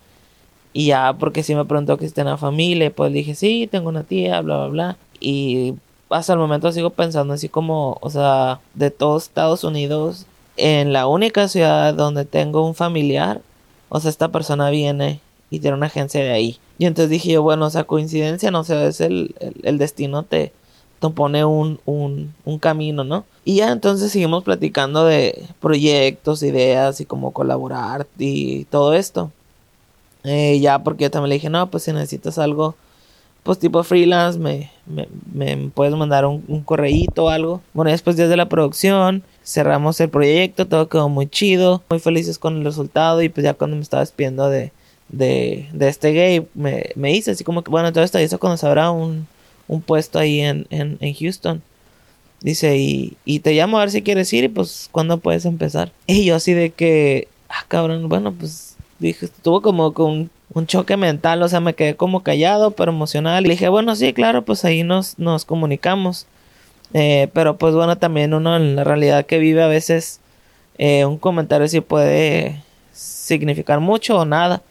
Y 0.73 0.87
ya, 0.87 1.14
porque 1.19 1.43
si 1.43 1.55
me 1.55 1.64
preguntó 1.64 1.96
que 1.96 2.06
está 2.06 2.20
en 2.20 2.28
la 2.28 2.37
familia, 2.37 2.94
pues 2.94 3.12
dije, 3.12 3.34
sí, 3.34 3.69
tengo 3.70 3.88
una 3.88 4.05
tía, 4.05 4.40
bla, 4.43 4.58
bla, 4.58 4.69
bla. 4.69 4.96
Y 5.20 5.75
hasta 6.11 6.34
el 6.34 6.38
momento 6.38 6.70
sigo 6.73 6.90
pensando 6.90 7.34
así 7.34 7.49
como, 7.49 7.99
o 8.02 8.11
sea, 8.11 8.61
de 8.75 8.90
todos 8.90 9.25
Estados 9.25 9.64
Unidos, 9.64 10.26
en 10.61 10.93
la 10.93 11.07
única 11.07 11.49
ciudad 11.49 11.95
donde 11.95 12.25
tengo 12.25 12.67
un 12.67 12.75
familiar, 12.75 13.41
o 13.89 14.01
sea, 14.01 14.11
esta 14.11 14.29
persona 14.29 14.71
viene 14.71 15.21
y 15.51 15.61
tiene 15.61 15.77
una 15.77 15.87
agencia 15.87 16.23
de 16.23 16.31
ahí. 16.31 16.59
Y 16.79 16.87
entonces 16.87 17.11
dije 17.11 17.33
yo, 17.33 17.43
bueno, 17.43 17.67
o 17.67 17.71
sea, 17.71 17.85
coincidencia, 17.85 18.51
no 18.51 18.65
sé, 18.65 18.87
es 18.87 19.01
el, 19.01 19.35
el, 19.41 19.55
el 19.62 19.79
destino 19.79 20.23
te, 20.23 20.53
te 21.01 21.11
pone 21.11 21.45
un, 21.45 21.81
un, 21.87 22.35
un, 22.45 22.59
camino, 22.59 23.05
¿no? 23.05 23.25
Y 23.45 23.57
ya 23.57 23.73
entonces 23.73 24.12
seguimos 24.12 24.45
platicando 24.45 25.05
de 25.05 25.47
proyectos, 25.61 26.43
ideas 26.43 27.01
y 27.01 27.07
cómo 27.07 27.33
colaborar 27.33 28.07
y 28.19 28.65
todo 28.67 28.95
esto. 28.95 29.33
Eh, 30.25 30.61
ya 30.61 30.83
porque 30.83 31.05
yo 31.05 31.11
también 31.11 31.31
le 31.31 31.35
dije, 31.37 31.51
no, 31.51 31.71
pues 31.71 31.85
si 31.85 31.93
necesitas 31.93 32.39
algo 32.39 32.77
pues 33.43 33.59
tipo 33.59 33.83
freelance, 33.83 34.39
me, 34.39 34.71
me, 34.87 35.09
me 35.33 35.71
puedes 35.71 35.95
mandar 35.95 36.27
un, 36.27 36.45
un 36.47 36.62
correíto 36.62 37.25
o 37.25 37.29
algo. 37.31 37.62
Bueno, 37.73 37.91
después 37.91 38.17
desde 38.17 38.37
la 38.37 38.49
producción, 38.49 39.23
cerramos 39.50 40.00
el 40.00 40.08
proyecto, 40.08 40.67
todo 40.67 40.88
quedó 40.88 41.08
muy 41.08 41.26
chido, 41.29 41.82
muy 41.91 41.99
felices 41.99 42.38
con 42.38 42.56
el 42.56 42.64
resultado 42.64 43.20
y 43.23 43.29
pues 43.29 43.44
ya 43.44 43.55
cuando 43.55 43.76
me 43.76 43.82
estaba 43.82 44.02
despidiendo 44.02 44.49
de, 44.49 44.73
de, 45.08 45.69
de 45.73 45.88
este 45.88 46.12
gay, 46.12 46.47
me, 46.55 46.91
me 46.94 47.12
hice 47.12 47.32
así 47.32 47.43
como 47.43 47.62
que, 47.62 47.70
bueno, 47.70 47.93
todo 47.93 48.05
esto 48.05 48.19
eso 48.19 48.38
cuando 48.38 48.56
se 48.56 48.67
habrá 48.67 48.91
un, 48.93 49.26
un 49.67 49.82
puesto 49.82 50.19
ahí 50.19 50.41
en, 50.41 50.67
en, 50.70 50.99
en 51.00 51.14
Houston. 51.14 51.62
Dice, 52.41 52.79
y, 52.79 53.17
y 53.25 53.41
te 53.41 53.52
llamo 53.52 53.76
a 53.76 53.81
ver 53.81 53.91
si 53.91 54.02
quieres 54.02 54.32
ir 54.32 54.44
y 54.44 54.49
pues 54.49 54.88
cuándo 54.93 55.19
puedes 55.19 55.44
empezar. 55.44 55.93
Y 56.06 56.25
yo 56.25 56.37
así 56.37 56.55
de 56.55 56.70
que, 56.70 57.29
ah, 57.49 57.64
cabrón, 57.69 58.08
bueno, 58.08 58.32
pues 58.32 58.76
dije, 58.99 59.26
estuvo 59.26 59.62
como 59.62 59.93
con 59.93 60.31
un 60.52 60.67
choque 60.67 60.97
mental, 60.97 61.43
o 61.43 61.49
sea, 61.49 61.61
me 61.61 61.75
quedé 61.75 61.97
como 61.97 62.23
callado, 62.23 62.70
pero 62.70 62.93
emocional. 62.93 63.44
Y 63.47 63.50
dije, 63.50 63.69
bueno, 63.69 63.94
sí, 63.97 64.12
claro, 64.12 64.44
pues 64.44 64.64
ahí 64.64 64.85
nos, 64.85 65.19
nos 65.19 65.44
comunicamos. 65.44 66.26
Eh, 66.94 67.28
pero 67.32 67.56
pues 67.56 67.75
bueno, 67.75 67.98
también 67.98 68.34
uno 68.34 68.56
en 68.56 68.76
la 68.76 68.84
realidad 68.84 69.26
que 69.26 69.38
vive 69.38 69.62
a 69.62 69.69
veces 69.69 70.20
eh, 70.78 71.04
un 71.04 71.19
comentario 71.19 71.69
sí 71.69 71.81
puede 71.81 72.62
significar 72.92 73.81
mucho 73.81 74.19
o 74.19 74.25
nada. 74.25 74.62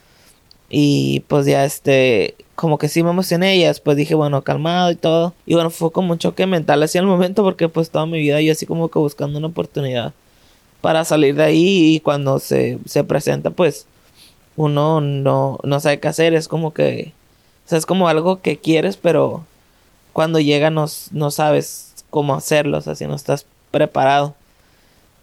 Y 0.70 1.22
pues 1.28 1.46
ya 1.46 1.66
este, 1.66 2.36
como 2.56 2.78
que 2.78 2.90
sí 2.90 3.04
me 3.04 3.10
emocioné 3.12 3.58
y 3.58 3.64
después 3.64 3.98
dije, 3.98 4.16
bueno, 4.16 4.44
calmado 4.44 4.92
y 4.92 4.96
todo. 4.96 5.34
Y 5.46 5.54
bueno, 5.56 5.70
fue 5.70 5.92
como 5.92 6.14
un 6.14 6.20
choque 6.20 6.46
mental 6.46 6.84
así 6.84 6.98
el 6.98 7.06
momento 7.06 7.44
porque 7.44 7.70
pues 7.70 7.90
toda 7.90 8.06
mi 8.06 8.20
vida 8.20 8.42
yo 8.42 8.52
así 8.52 8.66
como 8.66 8.90
que 8.90 9.00
buscando 9.00 9.40
una 9.40 9.48
oportunidad 9.48 10.14
para 10.82 11.06
salir 11.06 11.36
de 11.36 11.44
ahí 11.44 11.96
y 11.96 12.00
cuando 12.00 12.40
se, 12.40 12.80
se 12.86 13.04
presenta 13.04 13.52
pues 13.52 13.86
uno 14.56 15.00
no, 15.02 15.58
no 15.64 15.80
sabe 15.80 16.00
qué 16.00 16.10
hacer, 16.10 16.34
es 16.34 16.48
como 16.50 16.74
que, 16.74 17.14
o 17.66 17.70
sea, 17.70 17.78
es 17.78 17.86
como 17.86 18.10
algo 18.10 18.42
que 18.42 18.58
quieres, 18.58 18.98
pero 18.98 19.46
cuando 20.12 20.40
llega 20.40 20.70
no, 20.70 20.86
no 21.12 21.32
sabes 21.32 21.89
cómo 22.10 22.36
hacerlo, 22.36 22.78
o 22.78 22.82
sea, 22.82 22.96
si 22.96 23.06
no 23.06 23.16
estás 23.16 23.46
preparado. 23.72 24.36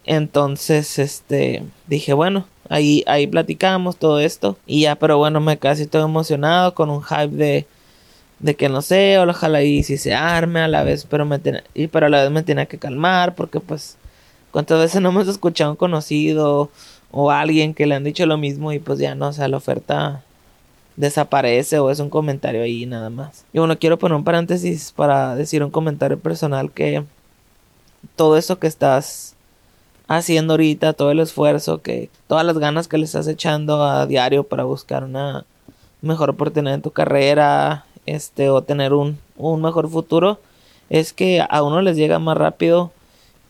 Entonces, 0.04 0.98
este, 0.98 1.64
dije, 1.88 2.12
bueno, 2.12 2.46
ahí, 2.68 3.02
ahí 3.06 3.26
platicamos 3.26 3.96
todo 3.96 4.20
esto. 4.20 4.56
Y 4.66 4.82
ya, 4.82 4.96
pero 4.96 5.18
bueno, 5.18 5.40
me 5.40 5.58
casi 5.58 5.86
todo 5.86 6.04
emocionado 6.04 6.74
con 6.74 6.90
un 6.90 7.02
hype 7.02 7.28
de, 7.28 7.66
de 8.38 8.54
que 8.54 8.68
no 8.68 8.82
sé, 8.82 9.18
ojalá 9.18 9.62
y 9.62 9.82
si 9.82 9.96
se 9.98 10.14
arme 10.14 10.60
a 10.60 10.68
la 10.68 10.84
vez, 10.84 11.06
pero 11.08 11.24
me 11.24 11.40
y 11.74 11.88
pero 11.88 12.06
a 12.06 12.08
la 12.08 12.22
vez 12.22 12.30
me 12.30 12.42
tenía 12.42 12.66
que 12.66 12.78
calmar 12.78 13.34
porque 13.34 13.60
pues 13.60 13.96
cuántas 14.50 14.78
veces 14.78 15.00
no 15.00 15.08
hemos 15.08 15.28
escuchado 15.28 15.70
un 15.70 15.76
conocido 15.76 16.70
o 17.10 17.30
alguien 17.30 17.74
que 17.74 17.86
le 17.86 17.94
han 17.94 18.04
dicho 18.04 18.26
lo 18.26 18.36
mismo 18.36 18.72
y 18.72 18.78
pues 18.78 18.98
ya 18.98 19.14
no, 19.14 19.28
o 19.28 19.32
sea, 19.32 19.48
la 19.48 19.56
oferta 19.56 20.22
desaparece 20.96 21.78
o 21.78 21.90
es 21.90 22.00
un 22.00 22.10
comentario 22.10 22.62
ahí 22.62 22.86
nada 22.86 23.10
más. 23.10 23.44
Y 23.52 23.58
bueno, 23.58 23.78
quiero 23.78 23.98
poner 23.98 24.16
un 24.16 24.24
paréntesis 24.24 24.92
para 24.92 25.36
decir 25.36 25.62
un 25.62 25.70
comentario 25.70 26.18
personal 26.18 26.70
que 26.70 27.04
todo 28.16 28.36
eso 28.36 28.58
que 28.58 28.66
estás 28.66 29.34
haciendo 30.08 30.54
ahorita, 30.54 30.92
todo 30.92 31.10
el 31.10 31.20
esfuerzo 31.20 31.82
que 31.82 32.08
todas 32.28 32.46
las 32.46 32.58
ganas 32.58 32.88
que 32.88 32.98
le 32.98 33.04
estás 33.04 33.26
echando 33.26 33.82
a 33.82 34.06
diario 34.06 34.44
para 34.44 34.64
buscar 34.64 35.04
una 35.04 35.44
mejor 36.00 36.30
oportunidad 36.30 36.74
en 36.74 36.82
tu 36.82 36.90
carrera, 36.90 37.84
este 38.06 38.50
o 38.50 38.62
tener 38.62 38.92
un, 38.92 39.18
un 39.36 39.60
mejor 39.60 39.90
futuro, 39.90 40.38
es 40.88 41.12
que 41.12 41.44
a 41.48 41.62
uno 41.62 41.82
les 41.82 41.96
llega 41.96 42.18
más 42.18 42.36
rápido 42.36 42.92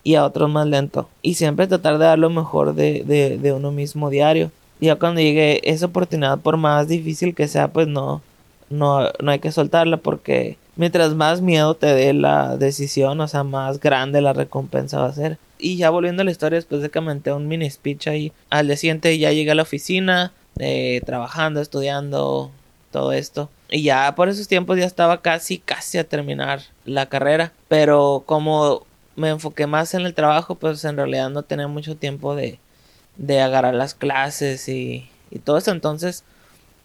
y 0.03 0.15
a 0.15 0.25
otros 0.25 0.49
más 0.49 0.65
lento. 0.67 1.07
Y 1.21 1.35
siempre 1.35 1.67
tratar 1.67 1.97
de 1.97 2.05
dar 2.05 2.19
lo 2.19 2.29
mejor 2.29 2.73
de, 2.73 3.03
de, 3.03 3.37
de 3.37 3.53
uno 3.53 3.71
mismo 3.71 4.09
diario. 4.09 4.51
Ya 4.79 4.95
cuando 4.95 5.21
llegue 5.21 5.61
esa 5.69 5.87
oportunidad, 5.87 6.39
por 6.39 6.57
más 6.57 6.87
difícil 6.87 7.33
que 7.33 7.47
sea, 7.47 7.69
pues 7.69 7.87
no, 7.87 8.21
no, 8.69 9.09
no 9.19 9.31
hay 9.31 9.39
que 9.39 9.51
soltarla 9.51 9.97
porque 9.97 10.57
mientras 10.75 11.15
más 11.15 11.41
miedo 11.41 11.75
te 11.75 11.87
dé 11.87 12.13
la 12.13 12.57
decisión, 12.57 13.19
o 13.19 13.27
sea, 13.27 13.43
más 13.43 13.79
grande 13.79 14.21
la 14.21 14.33
recompensa 14.33 14.99
va 14.99 15.07
a 15.07 15.13
ser. 15.13 15.37
Y 15.59 15.77
ya 15.77 15.89
volviendo 15.89 16.21
a 16.21 16.25
la 16.25 16.31
historia, 16.31 16.57
después 16.57 16.81
de 16.81 16.89
que 16.89 16.99
comenté 16.99 17.33
un 17.33 17.47
mini 17.47 17.69
speech 17.69 18.07
ahí, 18.07 18.31
al 18.49 18.67
día 18.67 18.77
siguiente 18.77 19.17
ya 19.17 19.31
llegué 19.31 19.51
a 19.51 19.55
la 19.55 19.63
oficina, 19.63 20.31
eh, 20.59 21.01
trabajando, 21.05 21.61
estudiando, 21.61 22.51
todo 22.91 23.11
esto. 23.11 23.49
Y 23.69 23.83
ya 23.83 24.15
por 24.15 24.29
esos 24.29 24.47
tiempos 24.47 24.77
ya 24.77 24.85
estaba 24.85 25.21
casi, 25.21 25.57
casi 25.57 25.97
a 25.97 26.07
terminar 26.07 26.61
la 26.85 27.07
carrera. 27.07 27.51
Pero 27.67 28.23
como 28.25 28.85
me 29.15 29.29
enfoqué 29.29 29.67
más 29.67 29.93
en 29.93 30.01
el 30.01 30.13
trabajo, 30.13 30.55
pues 30.55 30.83
en 30.85 30.97
realidad 30.97 31.29
no 31.29 31.43
tenía 31.43 31.67
mucho 31.67 31.95
tiempo 31.95 32.35
de, 32.35 32.59
de 33.17 33.41
agarrar 33.41 33.73
las 33.73 33.93
clases 33.93 34.67
y, 34.69 35.09
y 35.31 35.39
todo 35.39 35.57
eso. 35.57 35.71
Entonces, 35.71 36.23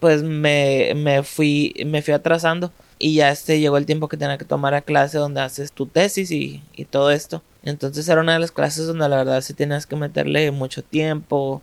pues 0.00 0.22
me, 0.22 0.92
me, 0.96 1.22
fui, 1.22 1.74
me 1.86 2.02
fui 2.02 2.14
atrasando. 2.14 2.72
Y 2.98 3.14
ya 3.14 3.30
este 3.30 3.58
llegó 3.58 3.78
el 3.78 3.86
tiempo 3.86 4.08
que 4.08 4.16
tenía 4.16 4.38
que 4.38 4.44
tomar 4.44 4.74
a 4.74 4.82
clase 4.82 5.18
donde 5.18 5.40
haces 5.40 5.72
tu 5.72 5.86
tesis 5.86 6.30
y, 6.30 6.62
y 6.74 6.84
todo 6.84 7.10
esto. 7.10 7.42
Entonces 7.64 8.08
era 8.08 8.20
una 8.20 8.34
de 8.34 8.38
las 8.38 8.52
clases 8.52 8.86
donde 8.86 9.08
la 9.08 9.16
verdad 9.16 9.40
sí 9.40 9.54
tenías 9.54 9.86
que 9.86 9.96
meterle 9.96 10.50
mucho 10.52 10.82
tiempo, 10.82 11.62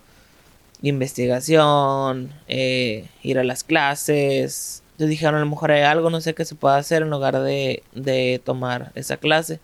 investigación, 0.81 2.31
eh, 2.47 3.07
ir 3.23 3.39
a 3.39 3.43
las 3.43 3.63
clases. 3.63 4.83
Yo 4.97 5.07
dijeron, 5.07 5.35
a 5.35 5.39
lo 5.39 5.45
mejor 5.45 5.71
hay 5.71 5.83
algo, 5.83 6.09
no 6.09 6.21
sé 6.21 6.33
qué 6.33 6.45
se 6.45 6.55
puede 6.55 6.77
hacer 6.77 7.03
en 7.03 7.09
lugar 7.09 7.39
de, 7.41 7.83
de 7.93 8.41
tomar 8.43 8.91
esa 8.95 9.17
clase. 9.17 9.59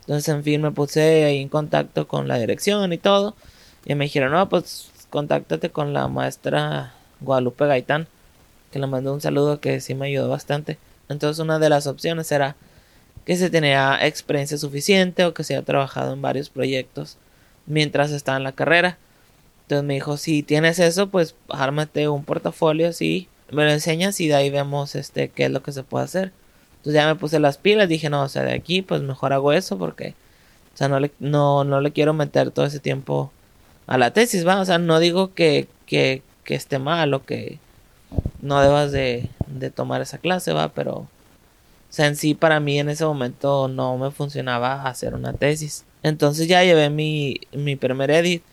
Entonces, 0.00 0.28
en 0.34 0.42
fin, 0.42 0.60
me 0.62 0.72
puse 0.72 1.24
ahí 1.24 1.40
en 1.40 1.48
contacto 1.48 2.08
con 2.08 2.26
la 2.26 2.38
dirección 2.38 2.92
y 2.92 2.98
todo. 2.98 3.36
Y 3.84 3.94
me 3.94 4.04
dijeron, 4.04 4.32
no, 4.32 4.48
pues 4.48 4.90
contáctate 5.10 5.70
con 5.70 5.92
la 5.92 6.08
maestra 6.08 6.94
Guadalupe 7.20 7.66
Gaitán, 7.66 8.06
que 8.72 8.78
le 8.78 8.86
mandó 8.86 9.12
un 9.12 9.20
saludo 9.20 9.60
que 9.60 9.80
sí 9.80 9.94
me 9.94 10.06
ayudó 10.06 10.28
bastante. 10.28 10.78
Entonces, 11.08 11.40
una 11.40 11.58
de 11.58 11.68
las 11.68 11.86
opciones 11.86 12.30
era 12.30 12.56
que 13.24 13.36
se 13.36 13.50
tenía 13.50 13.98
experiencia 14.06 14.58
suficiente 14.58 15.24
o 15.24 15.34
que 15.34 15.44
se 15.44 15.54
había 15.54 15.64
trabajado 15.64 16.12
en 16.12 16.22
varios 16.22 16.50
proyectos 16.50 17.16
mientras 17.66 18.10
estaba 18.12 18.38
en 18.38 18.44
la 18.44 18.52
carrera. 18.52 18.98
Entonces 19.62 19.86
me 19.86 19.94
dijo, 19.94 20.16
si 20.16 20.42
tienes 20.42 20.78
eso, 20.78 21.10
pues 21.10 21.34
ármate 21.48 22.08
un 22.08 22.24
portafolio 22.24 22.88
así, 22.88 23.28
me 23.50 23.64
lo 23.64 23.70
enseñas 23.70 24.20
y 24.20 24.28
de 24.28 24.34
ahí 24.34 24.50
vemos 24.50 24.94
este 24.94 25.28
qué 25.28 25.44
es 25.44 25.50
lo 25.50 25.62
que 25.62 25.72
se 25.72 25.84
puede 25.84 26.04
hacer. 26.04 26.32
Entonces 26.78 26.94
ya 26.94 27.06
me 27.06 27.14
puse 27.14 27.38
las 27.38 27.58
pilas, 27.58 27.88
dije, 27.88 28.10
no, 28.10 28.22
o 28.22 28.28
sea, 28.28 28.42
de 28.42 28.52
aquí 28.52 28.82
pues 28.82 29.02
mejor 29.02 29.32
hago 29.32 29.52
eso 29.52 29.78
porque, 29.78 30.14
o 30.74 30.76
sea, 30.76 30.88
no 30.88 30.98
le, 30.98 31.12
no, 31.20 31.62
no 31.64 31.80
le 31.80 31.92
quiero 31.92 32.14
meter 32.14 32.50
todo 32.50 32.66
ese 32.66 32.80
tiempo 32.80 33.32
a 33.90 33.98
la 33.98 34.12
tesis, 34.12 34.46
va, 34.46 34.60
o 34.60 34.64
sea, 34.64 34.78
no 34.78 35.00
digo 35.00 35.34
que, 35.34 35.66
que, 35.84 36.22
que 36.44 36.54
esté 36.54 36.78
mal 36.78 37.12
o 37.12 37.24
que 37.24 37.58
no 38.40 38.60
debas 38.60 38.92
de, 38.92 39.28
de 39.48 39.70
tomar 39.70 40.00
esa 40.00 40.18
clase, 40.18 40.52
va, 40.52 40.68
pero, 40.68 40.92
o 40.94 41.08
sea, 41.90 42.06
en 42.06 42.14
sí 42.14 42.34
para 42.34 42.60
mí 42.60 42.78
en 42.78 42.88
ese 42.88 43.04
momento 43.04 43.66
no 43.66 43.98
me 43.98 44.12
funcionaba 44.12 44.84
hacer 44.84 45.14
una 45.14 45.32
tesis. 45.32 45.84
Entonces 46.04 46.46
ya 46.46 46.62
llevé 46.62 46.88
mi, 46.88 47.40
mi 47.52 47.74
primer 47.74 48.12
edit 48.12 48.44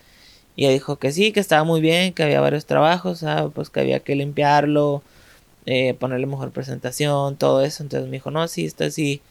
y 0.55 0.65
ella 0.65 0.73
dijo 0.73 0.95
que 0.95 1.11
sí, 1.11 1.31
que 1.31 1.39
estaba 1.39 1.63
muy 1.63 1.81
bien, 1.81 2.13
que 2.13 2.23
había 2.23 2.41
varios 2.41 2.65
trabajos, 2.65 3.23
pues 3.53 3.69
que 3.69 3.79
había 3.81 3.99
que 3.99 4.15
limpiarlo, 4.15 5.03
eh, 5.67 5.93
ponerle 5.93 6.25
mejor 6.25 6.49
presentación, 6.49 7.37
todo 7.37 7.61
eso. 7.61 7.83
Entonces 7.83 8.09
me 8.09 8.17
dijo, 8.17 8.31
no, 8.31 8.47
sí, 8.47 8.65
esto 8.65 8.89
sí 8.89 9.21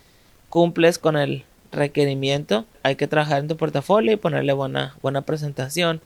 cumples 0.50 1.00
con 1.00 1.16
el 1.16 1.44
requerimiento, 1.73 2.66
hay 2.82 2.96
que 2.96 3.06
trabajar 3.06 3.40
en 3.40 3.49
tu 3.49 3.56
portafolio 3.56 4.12
y 4.12 4.16
ponerle 4.16 4.52
buena, 4.52 4.96
buena 5.02 5.23
presentación. 5.23 6.00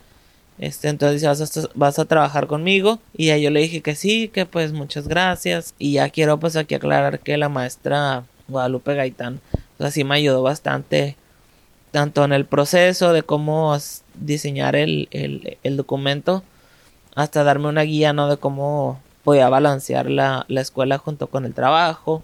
Este, 0.58 0.88
entonces 0.88 1.22
vas 1.24 1.40
a, 1.56 1.68
vas 1.74 1.98
a 1.98 2.04
trabajar 2.04 2.46
conmigo 2.46 2.98
y 3.16 3.26
ya 3.28 3.38
yo 3.38 3.50
le 3.50 3.60
dije 3.60 3.80
que 3.80 3.94
sí, 3.94 4.28
que 4.28 4.44
pues 4.44 4.72
muchas 4.72 5.08
gracias 5.08 5.74
y 5.78 5.94
ya 5.94 6.10
quiero 6.10 6.38
pues 6.38 6.54
aquí 6.56 6.74
aclarar 6.74 7.20
que 7.20 7.38
la 7.38 7.48
maestra 7.48 8.24
Guadalupe 8.46 8.94
Gaitán 8.94 9.40
así 9.78 10.04
me 10.04 10.16
ayudó 10.16 10.42
bastante 10.42 11.16
tanto 11.90 12.24
en 12.24 12.32
el 12.32 12.44
proceso 12.44 13.12
de 13.12 13.22
cómo 13.22 13.76
diseñar 14.14 14.76
el, 14.76 15.08
documento 15.64 16.42
hasta 17.14 17.42
darme 17.42 17.68
una 17.68 17.82
guía 17.82 18.12
¿no? 18.12 18.28
de 18.28 18.36
cómo 18.36 19.00
podía 19.24 19.48
balancear 19.48 20.10
la, 20.10 20.46
escuela 20.48 20.98
junto 20.98 21.26
con 21.26 21.44
el 21.44 21.54
trabajo, 21.54 22.22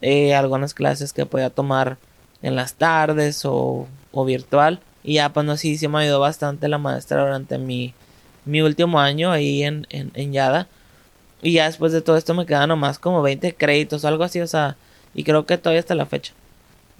eh, 0.00 0.34
algunas 0.34 0.74
clases 0.74 1.12
que 1.12 1.26
podía 1.26 1.50
tomar 1.50 1.98
en 2.42 2.56
las 2.56 2.74
tardes 2.74 3.42
o, 3.44 3.86
virtual. 4.26 4.80
Y 5.04 5.14
ya, 5.14 5.32
pues 5.32 5.46
no, 5.46 5.56
sí, 5.56 5.78
sí 5.78 5.86
me 5.88 6.00
ayudó 6.00 6.20
bastante 6.20 6.68
la 6.68 6.78
maestra 6.78 7.20
durante 7.22 7.58
mi, 7.58 7.94
mi 8.44 8.62
último 8.62 9.00
año 9.00 9.30
ahí 9.30 9.62
en, 9.62 9.86
en, 9.90 10.32
Yada. 10.32 10.66
Y 11.40 11.52
ya 11.52 11.66
después 11.66 11.92
de 11.92 12.02
todo 12.02 12.16
esto 12.16 12.34
me 12.34 12.46
quedan 12.46 12.68
nomás 12.68 12.98
como 12.98 13.22
20 13.22 13.54
créditos 13.54 14.04
o 14.04 14.08
algo 14.08 14.24
así, 14.24 14.40
o 14.40 14.46
sea, 14.46 14.76
y 15.14 15.22
creo 15.22 15.46
que 15.46 15.56
todavía 15.56 15.80
hasta 15.80 15.94
la 15.94 16.06
fecha. 16.06 16.32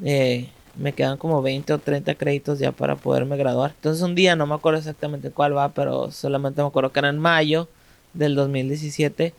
Eh, 0.04 0.48
me 0.76 0.92
quedan 0.92 1.18
como 1.18 1.42
20 1.42 1.72
o 1.72 1.78
30 1.78 2.14
créditos 2.14 2.60
ya 2.60 2.72
para 2.72 2.96
poderme 2.96 3.36
graduar. 3.36 3.72
Entonces 3.74 4.02
un 4.02 4.14
día, 4.14 4.36
no 4.36 4.46
me 4.46 4.54
acuerdo 4.54 4.78
exactamente 4.78 5.30
cuál 5.30 5.56
va, 5.56 5.70
pero 5.70 6.12
solamente 6.12 6.62
me 6.62 6.68
acuerdo 6.68 6.92
que 6.92 7.00
era 7.00 7.08
en 7.08 7.18
mayo 7.18 7.68
del 8.14 8.36
2017. 8.36 9.34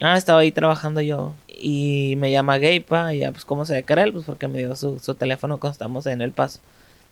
Ah, 0.00 0.16
estaba 0.16 0.40
ahí 0.40 0.52
trabajando 0.52 1.00
yo 1.00 1.34
y 1.60 2.14
me 2.16 2.30
llama 2.30 2.58
Gaypa 2.58 3.14
y 3.14 3.20
ya 3.20 3.32
pues 3.32 3.44
cómo 3.44 3.64
se 3.64 3.74
ve 3.74 3.82
que 3.82 3.92
él, 3.94 4.12
pues 4.12 4.24
porque 4.24 4.48
me 4.48 4.58
dio 4.58 4.74
su, 4.76 4.98
teléfono 5.14 5.58
cuando 5.58 5.72
estamos 5.72 6.06
en 6.06 6.22
el 6.22 6.32
paso. 6.32 6.60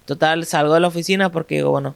Total, 0.07 0.45
salgo 0.47 0.75
de 0.75 0.81
la 0.81 0.88
oficina 0.88 1.31
porque 1.31 1.57
digo, 1.57 1.71
bueno, 1.71 1.95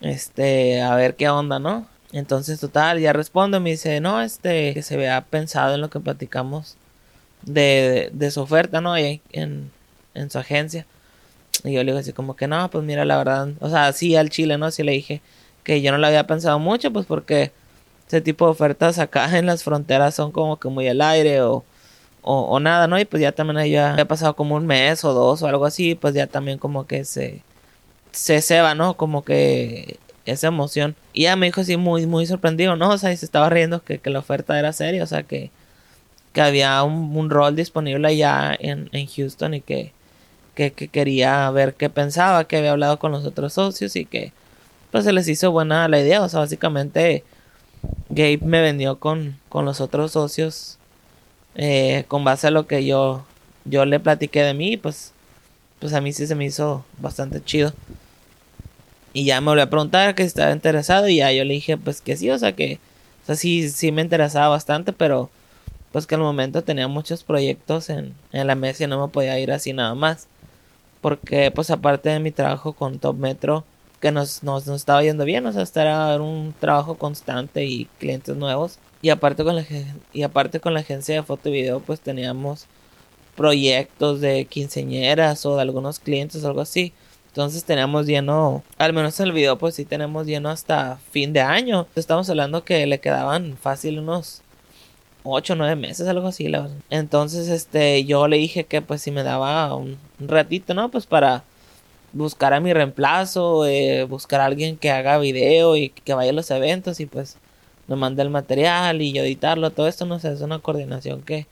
este, 0.00 0.80
a 0.80 0.94
ver 0.94 1.16
qué 1.16 1.28
onda, 1.28 1.58
¿no? 1.58 1.86
Entonces, 2.12 2.58
total, 2.60 2.98
ya 3.00 3.12
respondo, 3.12 3.60
me 3.60 3.70
dice, 3.70 4.00
no, 4.00 4.20
este, 4.22 4.74
que 4.74 4.82
se 4.82 4.96
vea 4.96 5.20
pensado 5.22 5.74
en 5.74 5.80
lo 5.80 5.90
que 5.90 6.00
platicamos 6.00 6.76
de, 7.42 8.10
de, 8.12 8.30
su 8.30 8.40
oferta, 8.40 8.80
¿no? 8.80 8.92
Ahí 8.92 9.20
en, 9.32 9.70
en 10.14 10.30
su 10.30 10.38
agencia. 10.38 10.86
Y 11.64 11.72
yo 11.72 11.80
le 11.84 11.92
digo 11.92 11.98
así 11.98 12.12
como 12.12 12.36
que 12.36 12.48
no, 12.48 12.70
pues 12.70 12.84
mira, 12.84 13.04
la 13.04 13.18
verdad, 13.18 13.50
o 13.60 13.68
sea, 13.68 13.92
sí 13.92 14.16
al 14.16 14.30
Chile, 14.30 14.58
¿no? 14.58 14.70
Sí 14.70 14.82
le 14.82 14.92
dije 14.92 15.20
que 15.62 15.82
yo 15.82 15.92
no 15.92 15.98
lo 15.98 16.06
había 16.06 16.26
pensado 16.26 16.58
mucho, 16.58 16.92
pues 16.92 17.06
porque 17.06 17.52
ese 18.10 18.20
tipo 18.20 18.46
de 18.46 18.52
ofertas 18.52 18.98
acá 18.98 19.38
en 19.38 19.46
las 19.46 19.64
fronteras 19.64 20.14
son 20.14 20.32
como 20.32 20.58
que 20.58 20.68
muy 20.68 20.88
al 20.88 21.00
aire 21.00 21.42
o, 21.42 21.64
o, 22.22 22.60
nada, 22.60 22.86
¿no? 22.88 22.98
Y 22.98 23.04
pues 23.04 23.22
ya 23.22 23.32
también 23.32 23.66
ya 23.70 23.92
había 23.92 24.06
pasado 24.08 24.36
como 24.36 24.56
un 24.56 24.66
mes 24.66 25.04
o 25.04 25.12
dos 25.12 25.42
o 25.42 25.46
algo 25.46 25.64
así, 25.66 25.94
pues 25.94 26.14
ya 26.14 26.26
también 26.26 26.58
como 26.58 26.86
que 26.86 27.04
se, 27.04 27.42
se 28.12 28.42
ceba, 28.42 28.74
¿no? 28.74 28.96
Como 28.96 29.24
que 29.24 29.98
esa 30.26 30.48
emoción. 30.48 30.96
Y 31.12 31.24
ya 31.24 31.36
me 31.36 31.46
dijo 31.46 31.60
así 31.62 31.76
muy, 31.76 32.06
muy 32.06 32.26
sorprendido, 32.26 32.76
¿no? 32.76 32.90
O 32.90 32.98
sea, 32.98 33.12
y 33.12 33.16
se 33.16 33.24
estaba 33.26 33.48
riendo 33.50 33.82
que, 33.84 33.98
que 33.98 34.10
la 34.10 34.20
oferta 34.20 34.58
era 34.58 34.72
seria, 34.72 35.04
o 35.04 35.06
sea, 35.06 35.22
que, 35.24 35.50
que 36.32 36.40
había 36.42 36.82
un, 36.84 37.16
un 37.16 37.30
rol 37.30 37.56
disponible 37.56 38.08
allá 38.08 38.56
en, 38.58 38.88
en 38.92 39.06
Houston 39.06 39.54
y 39.54 39.60
que 39.62 39.92
que, 40.54 40.88
quería 40.88 41.50
ver 41.50 41.74
qué 41.74 41.88
pensaba, 41.90 42.44
que 42.44 42.58
había 42.58 42.72
hablado 42.72 42.98
con 42.98 43.12
los 43.12 43.24
otros 43.24 43.54
socios 43.54 43.96
y 43.96 44.04
que 44.04 44.32
pues 44.90 45.04
se 45.04 45.12
les 45.12 45.28
hizo 45.28 45.50
buena 45.52 45.88
la 45.88 46.00
idea. 46.00 46.22
O 46.22 46.28
sea, 46.28 46.40
básicamente 46.40 47.24
Gabe 48.08 48.40
me 48.42 48.60
vendió 48.60 48.98
con, 48.98 49.38
con 49.48 49.64
los 49.64 49.80
otros 49.80 50.12
socios 50.12 50.78
eh, 51.54 52.04
con 52.08 52.24
base 52.24 52.46
a 52.46 52.50
lo 52.50 52.66
que 52.66 52.84
yo, 52.84 53.24
yo 53.64 53.84
le 53.84 54.00
platiqué 54.00 54.42
de 54.42 54.54
mí, 54.54 54.76
pues, 54.76 55.12
pues 55.78 55.92
a 55.92 56.00
mí 56.00 56.12
sí 56.12 56.26
se 56.26 56.34
me 56.34 56.44
hizo 56.44 56.84
bastante 56.98 57.42
chido. 57.42 57.72
Y 59.12 59.24
ya 59.24 59.40
me 59.40 59.48
volvió 59.48 59.64
a 59.64 59.70
preguntar 59.70 60.14
que 60.14 60.22
si 60.22 60.28
estaba 60.28 60.52
interesado 60.52 61.08
y 61.08 61.16
ya 61.16 61.32
yo 61.32 61.44
le 61.44 61.54
dije 61.54 61.76
pues 61.76 62.00
que 62.00 62.16
sí, 62.16 62.30
o 62.30 62.38
sea 62.38 62.52
que, 62.52 62.78
o 63.24 63.26
sea, 63.26 63.34
sí, 63.34 63.68
sí 63.70 63.90
me 63.92 64.02
interesaba 64.02 64.48
bastante, 64.48 64.92
pero 64.92 65.30
pues 65.92 66.06
que 66.06 66.14
al 66.14 66.20
momento 66.20 66.62
tenía 66.62 66.86
muchos 66.86 67.24
proyectos 67.24 67.90
en, 67.90 68.14
en 68.32 68.46
la 68.46 68.54
mesa 68.54 68.84
y 68.84 68.86
no 68.86 69.04
me 69.04 69.12
podía 69.12 69.38
ir 69.40 69.50
así 69.50 69.72
nada 69.72 69.94
más 69.94 70.28
porque 71.00 71.50
pues 71.50 71.70
aparte 71.70 72.10
de 72.10 72.20
mi 72.20 72.30
trabajo 72.30 72.72
con 72.72 72.98
Top 72.98 73.16
Metro, 73.16 73.64
que 74.00 74.12
nos, 74.12 74.42
nos, 74.42 74.66
estaba 74.68 75.02
yendo 75.02 75.24
bien, 75.24 75.46
o 75.46 75.52
sea, 75.52 75.62
estar 75.62 76.20
un 76.20 76.54
trabajo 76.58 76.96
constante 76.96 77.64
y 77.64 77.86
clientes 77.98 78.36
nuevos. 78.36 78.78
Y 79.02 79.10
aparte 79.10 79.44
con 79.44 79.56
la, 79.56 79.64
y 80.12 80.22
aparte 80.22 80.60
con 80.60 80.74
la 80.74 80.80
agencia 80.80 81.14
de 81.14 81.22
foto 81.22 81.48
y 81.48 81.52
video, 81.52 81.80
pues 81.80 82.00
teníamos 82.00 82.66
proyectos 83.36 84.20
de 84.20 84.44
quinceñeras 84.46 85.46
o 85.46 85.56
de 85.56 85.62
algunos 85.62 85.98
clientes 85.98 86.44
o 86.44 86.48
algo 86.48 86.60
así. 86.60 86.92
Entonces 87.28 87.64
teníamos 87.64 88.06
lleno, 88.06 88.64
al 88.76 88.92
menos 88.92 89.20
en 89.20 89.26
el 89.26 89.32
video, 89.32 89.56
pues 89.56 89.76
sí 89.76 89.84
tenemos 89.84 90.26
lleno 90.26 90.50
hasta 90.50 90.98
fin 91.12 91.32
de 91.32 91.40
año. 91.40 91.86
Estamos 91.94 92.28
hablando 92.28 92.64
que 92.64 92.86
le 92.86 92.98
quedaban 92.98 93.56
fácil 93.56 94.00
unos 94.00 94.42
8 95.22 95.52
o 95.52 95.56
9 95.56 95.76
meses, 95.76 96.08
algo 96.08 96.28
así. 96.28 96.48
La 96.48 96.68
Entonces, 96.90 97.48
este, 97.48 98.04
yo 98.04 98.26
le 98.28 98.36
dije 98.36 98.64
que 98.64 98.82
pues 98.82 99.02
si 99.02 99.10
me 99.10 99.22
daba 99.22 99.74
un, 99.76 99.98
ratito, 100.18 100.74
¿no? 100.74 100.90
Pues 100.90 101.06
para 101.06 101.44
buscar 102.12 102.52
a 102.54 102.60
mi 102.60 102.72
reemplazo, 102.72 103.66
eh, 103.66 104.04
buscar 104.04 104.40
a 104.40 104.46
alguien 104.46 104.76
que 104.76 104.90
haga 104.90 105.18
video 105.18 105.76
y 105.76 105.90
que 105.90 106.14
vaya 106.14 106.30
a 106.30 106.34
los 106.34 106.50
eventos 106.50 107.00
y 107.00 107.06
pues 107.06 107.36
me 107.88 107.96
mande 107.96 108.22
el 108.22 108.30
material 108.30 109.02
y 109.02 109.12
yo 109.12 109.22
editarlo, 109.22 109.70
todo 109.70 109.88
esto, 109.88 110.06
no 110.06 110.18
sé, 110.18 110.32
es 110.32 110.40
una 110.40 110.58
coordinación 110.60 111.22
que 111.22 111.46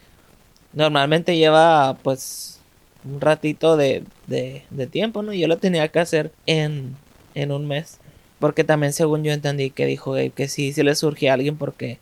normalmente 0.72 1.36
lleva 1.36 1.96
pues 2.02 2.60
un 3.04 3.20
ratito 3.20 3.76
de, 3.76 4.04
de, 4.26 4.64
de 4.70 4.86
tiempo, 4.86 5.22
¿no? 5.22 5.32
Yo 5.32 5.48
lo 5.48 5.58
tenía 5.58 5.88
que 5.88 6.00
hacer 6.00 6.32
en, 6.46 6.96
en 7.34 7.52
un 7.52 7.66
mes. 7.66 7.98
Porque 8.38 8.64
también 8.64 8.92
según 8.92 9.24
yo 9.24 9.32
entendí 9.32 9.70
que 9.70 9.86
dijo 9.86 10.12
Gabe 10.12 10.30
que 10.30 10.48
sí, 10.48 10.72
si 10.72 10.82
le 10.82 10.94
surgía 10.94 11.32
a 11.32 11.34
alguien 11.34 11.56
porque 11.56 11.98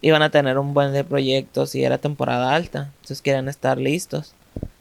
iban 0.00 0.22
a 0.22 0.30
tener 0.30 0.58
un 0.58 0.74
buen 0.74 0.92
de 0.92 1.04
proyectos 1.04 1.74
y 1.74 1.84
era 1.84 1.98
temporada 1.98 2.54
alta, 2.54 2.90
entonces 2.96 3.22
querían 3.22 3.48
estar 3.48 3.78
listos. 3.78 4.34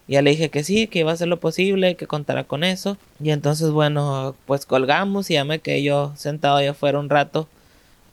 Ya 0.07 0.21
le 0.21 0.31
dije 0.31 0.49
que 0.49 0.63
sí, 0.63 0.87
que 0.87 0.99
iba 0.99 1.11
a 1.11 1.17
ser 1.17 1.29
lo 1.29 1.39
posible, 1.39 1.95
que 1.95 2.07
contara 2.07 2.43
con 2.43 2.63
eso. 2.63 2.97
Y 3.21 3.31
entonces, 3.31 3.71
bueno, 3.71 4.35
pues 4.45 4.65
colgamos 4.65 5.29
y 5.29 5.35
ya 5.35 5.45
me 5.45 5.59
quedé 5.59 5.83
yo 5.83 6.13
sentado 6.15 6.57
allá 6.57 6.71
afuera 6.71 6.99
un 6.99 7.09
rato 7.09 7.47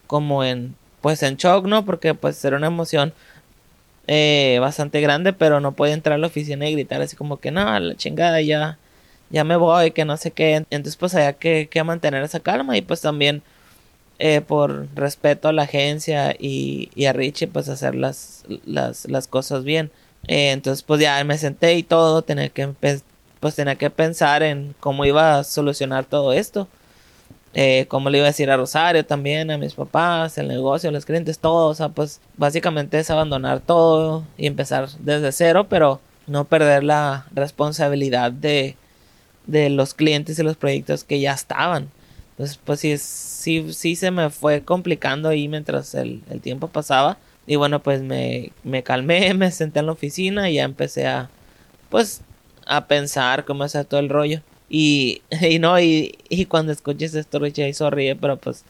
como 0.06 0.44
en, 0.44 0.76
pues 1.00 1.22
en 1.22 1.36
shock, 1.36 1.66
¿no? 1.66 1.84
Porque 1.84 2.14
pues 2.14 2.44
era 2.44 2.56
una 2.56 2.68
emoción 2.68 3.12
eh, 4.06 4.58
bastante 4.60 5.00
grande, 5.00 5.32
pero 5.32 5.60
no 5.60 5.72
podía 5.72 5.94
entrar 5.94 6.14
a 6.14 6.18
la 6.18 6.26
oficina 6.28 6.68
y 6.68 6.72
gritar 6.74 7.00
así 7.02 7.16
como 7.16 7.38
que 7.38 7.50
no, 7.50 7.78
la 7.78 7.96
chingada 7.96 8.40
ya, 8.40 8.78
ya 9.30 9.44
me 9.44 9.56
voy, 9.56 9.92
que 9.92 10.04
no 10.04 10.16
sé 10.16 10.30
qué. 10.32 10.54
Entonces 10.70 10.96
pues 10.96 11.14
había 11.14 11.34
que, 11.34 11.68
que 11.70 11.84
mantener 11.84 12.22
esa 12.24 12.40
calma 12.40 12.76
y 12.76 12.82
pues 12.82 13.00
también 13.00 13.42
eh, 14.18 14.40
por 14.42 14.88
respeto 14.94 15.48
a 15.48 15.52
la 15.52 15.62
agencia 15.62 16.36
y, 16.38 16.90
y 16.94 17.06
a 17.06 17.12
Richie 17.12 17.46
pues 17.48 17.68
hacer 17.68 17.94
las, 17.94 18.44
las, 18.64 19.08
las 19.08 19.26
cosas 19.28 19.64
bien. 19.64 19.90
Eh, 20.26 20.50
entonces 20.52 20.82
pues 20.82 21.00
ya 21.00 21.22
me 21.24 21.38
senté 21.38 21.74
y 21.74 21.82
todo, 21.82 22.22
tenía 22.22 22.48
que, 22.50 22.68
pues 23.40 23.54
tenía 23.54 23.76
que 23.76 23.90
pensar 23.90 24.42
en 24.42 24.74
cómo 24.80 25.04
iba 25.04 25.38
a 25.38 25.44
solucionar 25.44 26.04
todo 26.04 26.32
esto. 26.32 26.68
Eh, 27.52 27.86
cómo 27.88 28.10
le 28.10 28.18
iba 28.18 28.26
a 28.26 28.30
decir 28.30 28.48
a 28.50 28.56
Rosario 28.56 29.04
también, 29.04 29.50
a 29.50 29.58
mis 29.58 29.74
papás, 29.74 30.38
el 30.38 30.46
negocio, 30.48 30.90
los 30.92 31.04
clientes, 31.04 31.38
todo. 31.38 31.68
O 31.68 31.74
sea, 31.74 31.88
pues 31.88 32.20
básicamente 32.36 32.98
es 32.98 33.10
abandonar 33.10 33.60
todo 33.60 34.24
y 34.38 34.46
empezar 34.46 34.88
desde 35.00 35.32
cero, 35.32 35.66
pero 35.68 36.00
no 36.26 36.44
perder 36.44 36.84
la 36.84 37.26
responsabilidad 37.32 38.30
de, 38.30 38.76
de 39.46 39.68
los 39.70 39.94
clientes 39.94 40.38
y 40.38 40.42
los 40.44 40.56
proyectos 40.56 41.02
que 41.04 41.20
ya 41.20 41.32
estaban. 41.32 41.90
Entonces, 42.32 42.58
pues 42.64 42.80
sí, 42.80 42.96
sí, 42.98 43.72
sí 43.72 43.96
se 43.96 44.10
me 44.12 44.30
fue 44.30 44.62
complicando 44.62 45.28
ahí 45.28 45.48
mientras 45.48 45.94
el, 45.94 46.22
el 46.30 46.40
tiempo 46.40 46.68
pasaba. 46.68 47.18
Y 47.50 47.56
bueno, 47.56 47.82
pues 47.82 48.00
me, 48.00 48.52
me 48.62 48.84
calmé, 48.84 49.34
me 49.34 49.50
senté 49.50 49.80
en 49.80 49.86
la 49.86 49.92
oficina 49.92 50.48
y 50.48 50.54
ya 50.54 50.62
empecé 50.62 51.08
a, 51.08 51.30
pues, 51.88 52.20
a 52.64 52.86
pensar 52.86 53.44
cómo 53.44 53.64
hacer 53.64 53.86
todo 53.86 53.98
el 53.98 54.08
rollo. 54.08 54.40
Y, 54.68 55.22
y 55.40 55.58
no, 55.58 55.80
y, 55.80 56.16
y 56.28 56.44
cuando 56.44 56.70
escuches 56.70 57.12
esto, 57.16 57.40
Richie 57.40 57.74
sonríe, 57.74 58.14
pero 58.14 58.36
pues 58.36 58.64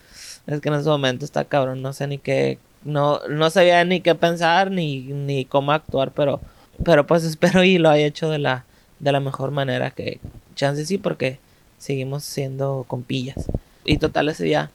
es 0.47 0.63
que 0.63 0.71
en 0.71 0.77
ese 0.77 0.89
momento 0.89 1.27
está 1.27 1.45
cabrón, 1.45 1.83
no 1.83 1.93
sé 1.93 2.07
ni 2.07 2.17
qué, 2.17 2.57
no, 2.83 3.21
no 3.29 3.51
sabía 3.51 3.85
ni 3.85 4.01
qué 4.01 4.15
pensar 4.15 4.71
ni, 4.71 5.01
ni 5.01 5.45
cómo 5.45 5.73
actuar, 5.73 6.13
pero, 6.13 6.41
pero 6.83 7.07
pues 7.07 7.23
espero 7.25 7.63
y 7.63 7.77
lo 7.77 7.91
haya 7.91 8.07
hecho 8.07 8.31
de 8.31 8.39
la, 8.39 8.65
de 8.99 9.13
la 9.13 9.21
mejor 9.21 9.51
manera 9.51 9.91
que 9.91 10.21
chance 10.55 10.87
sí, 10.87 10.97
porque 10.97 11.39
seguimos 11.77 12.25
siendo 12.25 12.87
compillas. 12.89 13.51
Y 13.85 13.99
total 13.99 14.31
ese 14.31 14.45
día 14.45 14.71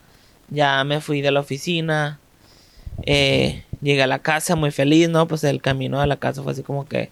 ya 0.50 0.84
me 0.84 1.02
fui 1.02 1.22
de 1.22 1.32
la 1.32 1.40
oficina, 1.40 2.20
eh, 3.04 3.64
llegué 3.82 4.04
a 4.04 4.08
la 4.08 4.20
casa 4.20 4.56
muy 4.56 4.72
feliz, 4.72 5.10
¿no? 5.10 5.28
Pues 5.28 5.44
el 5.44 5.62
camino 5.62 6.02
a 6.02 6.08
la 6.08 6.18
casa 6.18 6.44
fue 6.44 6.52
así 6.54 6.64
como 6.64 6.88
que 6.88 7.12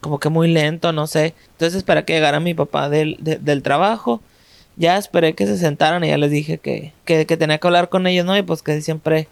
como 0.00 0.20
que 0.20 0.28
muy 0.28 0.48
lento, 0.48 0.92
no 0.92 1.06
sé. 1.06 1.34
Entonces 1.52 1.76
esperé 1.78 2.04
que 2.04 2.14
llegara 2.14 2.40
mi 2.40 2.54
papá 2.54 2.88
del, 2.88 3.16
del 3.20 3.62
trabajo. 3.62 4.20
Ya 4.76 4.96
esperé 4.96 5.34
que 5.34 5.46
se 5.46 5.58
sentaran 5.58 6.04
y 6.04 6.08
ya 6.08 6.18
les 6.18 6.30
dije 6.30 6.58
que, 6.58 6.92
que, 7.04 7.24
tenía 7.24 7.58
que 7.58 7.66
hablar 7.66 7.88
con 7.88 8.06
ellos, 8.06 8.24
¿no? 8.24 8.36
Y 8.36 8.42
pues 8.42 8.62
que 8.62 8.80
siempre 8.80 9.26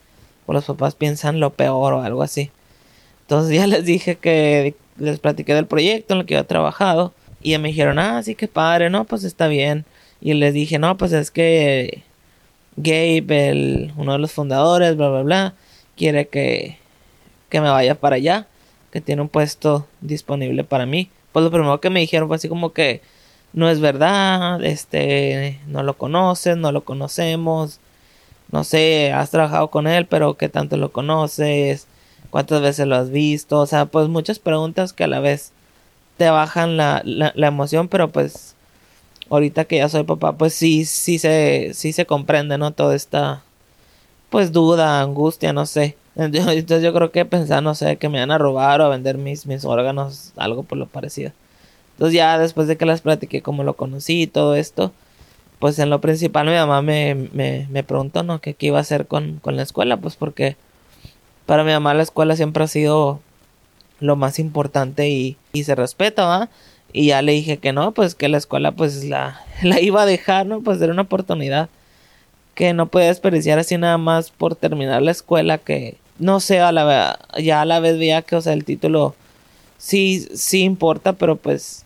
pues, 0.44 0.54
los 0.54 0.64
papás 0.64 0.96
piensan 0.96 1.38
lo 1.38 1.50
peor 1.50 1.92
o 1.94 2.02
algo 2.02 2.22
así. 2.22 2.50
Entonces 3.22 3.56
ya 3.56 3.66
les 3.66 3.84
dije 3.84 4.16
que 4.16 4.74
les 4.98 5.20
platiqué 5.20 5.54
del 5.54 5.66
proyecto 5.66 6.14
en 6.14 6.20
el 6.20 6.26
que 6.26 6.36
había 6.36 6.48
trabajado. 6.48 7.12
Y 7.42 7.52
ya 7.52 7.58
me 7.60 7.68
dijeron, 7.68 7.98
ah, 8.00 8.22
sí, 8.24 8.34
que 8.34 8.48
padre, 8.48 8.90
no, 8.90 9.04
pues 9.04 9.22
está 9.22 9.46
bien. 9.46 9.84
Y 10.20 10.34
les 10.34 10.52
dije, 10.52 10.78
no, 10.78 10.96
pues 10.96 11.12
es 11.12 11.30
que 11.30 12.02
Gabe, 12.76 13.92
uno 13.96 14.12
de 14.12 14.18
los 14.18 14.32
fundadores, 14.32 14.96
bla, 14.96 15.08
bla, 15.10 15.22
bla, 15.22 15.54
quiere 15.96 16.28
que, 16.28 16.78
que 17.48 17.60
me 17.60 17.70
vaya 17.70 17.94
para 17.94 18.16
allá 18.16 18.46
que 18.90 19.00
tiene 19.00 19.22
un 19.22 19.28
puesto 19.28 19.86
disponible 20.00 20.64
para 20.64 20.86
mí. 20.86 21.10
Pues 21.32 21.44
lo 21.44 21.50
primero 21.50 21.80
que 21.80 21.90
me 21.90 22.00
dijeron 22.00 22.28
fue 22.28 22.36
así 22.36 22.48
como 22.48 22.72
que 22.72 23.02
no 23.52 23.68
es 23.68 23.80
verdad, 23.80 24.62
este, 24.64 25.60
no 25.66 25.82
lo 25.82 25.96
conoces, 25.98 26.56
no 26.56 26.72
lo 26.72 26.84
conocemos, 26.84 27.80
no 28.50 28.64
sé, 28.64 29.12
has 29.12 29.30
trabajado 29.30 29.70
con 29.70 29.86
él, 29.86 30.06
pero 30.06 30.36
qué 30.36 30.48
tanto 30.48 30.76
lo 30.76 30.92
conoces, 30.92 31.86
cuántas 32.30 32.60
veces 32.62 32.86
lo 32.86 32.96
has 32.96 33.10
visto, 33.10 33.60
o 33.60 33.66
sea, 33.66 33.86
pues 33.86 34.08
muchas 34.08 34.38
preguntas 34.38 34.92
que 34.92 35.04
a 35.04 35.08
la 35.08 35.20
vez 35.20 35.52
te 36.16 36.30
bajan 36.30 36.76
la, 36.76 37.02
la, 37.04 37.46
emoción, 37.46 37.88
pero 37.88 38.10
pues 38.10 38.54
ahorita 39.30 39.64
que 39.64 39.78
ya 39.78 39.88
soy 39.88 40.04
papá, 40.04 40.32
pues 40.36 40.54
sí, 40.54 40.84
sí 40.84 41.18
se, 41.18 41.72
sí 41.74 41.92
se 41.92 42.06
comprende, 42.06 42.58
¿no? 42.58 42.72
Toda 42.72 42.94
esta, 42.94 43.42
pues 44.30 44.52
duda, 44.52 45.00
angustia, 45.00 45.52
no 45.52 45.66
sé. 45.66 45.96
Entonces 46.16 46.82
yo 46.82 46.92
creo 46.92 47.10
que 47.10 47.24
pensaba, 47.24 47.60
no 47.60 47.74
sé, 47.74 47.96
que 47.96 48.08
me 48.08 48.20
van 48.20 48.30
a 48.30 48.38
robar 48.38 48.80
o 48.80 48.84
a 48.84 48.88
vender 48.88 49.18
mis, 49.18 49.46
mis 49.46 49.64
órganos, 49.64 50.32
algo 50.36 50.62
por 50.62 50.78
lo 50.78 50.86
parecido. 50.86 51.32
Entonces 51.92 52.14
ya 52.14 52.38
después 52.38 52.68
de 52.68 52.76
que 52.76 52.86
las 52.86 53.00
platiqué 53.00 53.42
como 53.42 53.64
lo 53.64 53.74
conocí 53.74 54.22
y 54.22 54.26
todo 54.26 54.54
esto, 54.54 54.92
pues 55.58 55.78
en 55.78 55.90
lo 55.90 56.00
principal 56.00 56.46
mi 56.46 56.52
mamá 56.52 56.82
me, 56.82 57.14
me, 57.32 57.66
me 57.70 57.82
preguntó, 57.82 58.22
¿no? 58.22 58.40
¿Qué, 58.40 58.54
iba 58.60 58.78
a 58.78 58.82
hacer 58.82 59.06
con, 59.06 59.38
con 59.38 59.56
la 59.56 59.62
escuela? 59.62 59.96
Pues 59.96 60.16
porque 60.16 60.56
para 61.46 61.64
mi 61.64 61.72
mamá 61.72 61.94
la 61.94 62.02
escuela 62.02 62.36
siempre 62.36 62.64
ha 62.64 62.68
sido 62.68 63.20
lo 64.00 64.16
más 64.16 64.38
importante 64.38 65.08
y, 65.08 65.38
y 65.52 65.64
se 65.64 65.74
respeta, 65.74 66.26
¿va? 66.26 66.50
Y 66.92 67.08
ya 67.08 67.22
le 67.22 67.32
dije 67.32 67.58
que 67.58 67.72
no, 67.72 67.92
pues 67.92 68.14
que 68.14 68.28
la 68.28 68.36
escuela 68.36 68.72
pues 68.72 69.04
la, 69.04 69.40
la 69.62 69.80
iba 69.80 70.02
a 70.02 70.06
dejar, 70.06 70.46
¿no? 70.46 70.60
Pues 70.60 70.80
era 70.80 70.92
una 70.92 71.02
oportunidad 71.02 71.68
que 72.56 72.74
no 72.74 72.86
podía 72.88 73.08
desperdiciar 73.08 73.60
así 73.60 73.78
nada 73.78 73.98
más 73.98 74.32
por 74.32 74.56
terminar 74.56 75.02
la 75.02 75.12
escuela 75.12 75.58
que 75.58 75.98
no 76.18 76.40
sé, 76.40 76.60
a 76.60 76.72
la, 76.72 77.18
ya 77.38 77.60
a 77.62 77.64
la 77.64 77.80
vez 77.80 77.98
veía 77.98 78.22
que, 78.22 78.36
o 78.36 78.40
sea, 78.40 78.52
el 78.52 78.64
título 78.64 79.14
sí, 79.78 80.26
sí 80.34 80.62
importa, 80.62 81.12
pero 81.14 81.36
pues 81.36 81.84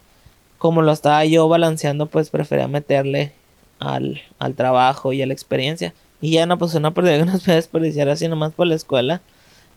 como 0.59 0.83
lo 0.83 0.93
estaba 0.93 1.25
yo 1.25 1.49
balanceando, 1.49 2.07
pues 2.07 2.31
prefería 2.31 2.69
meterle 2.69 3.33
al, 3.79 4.21
al 4.39 4.55
trabajo 4.55 5.13
y 5.13 5.23
a 5.23 5.27
la 5.27 5.33
experiencia. 5.33 5.95
Y 6.21 6.33
ya 6.33 6.47
no, 6.47 6.59
pues 6.59 6.75
una 6.75 6.93
pérdida 6.93 7.19
que 7.19 7.25
nos 7.33 7.45
puede 7.45 7.57
desperdiciar 7.57 8.09
así 8.09 8.29
nomás 8.29 8.53
por 8.53 8.67
la 8.67 8.75
escuela. 8.75 9.21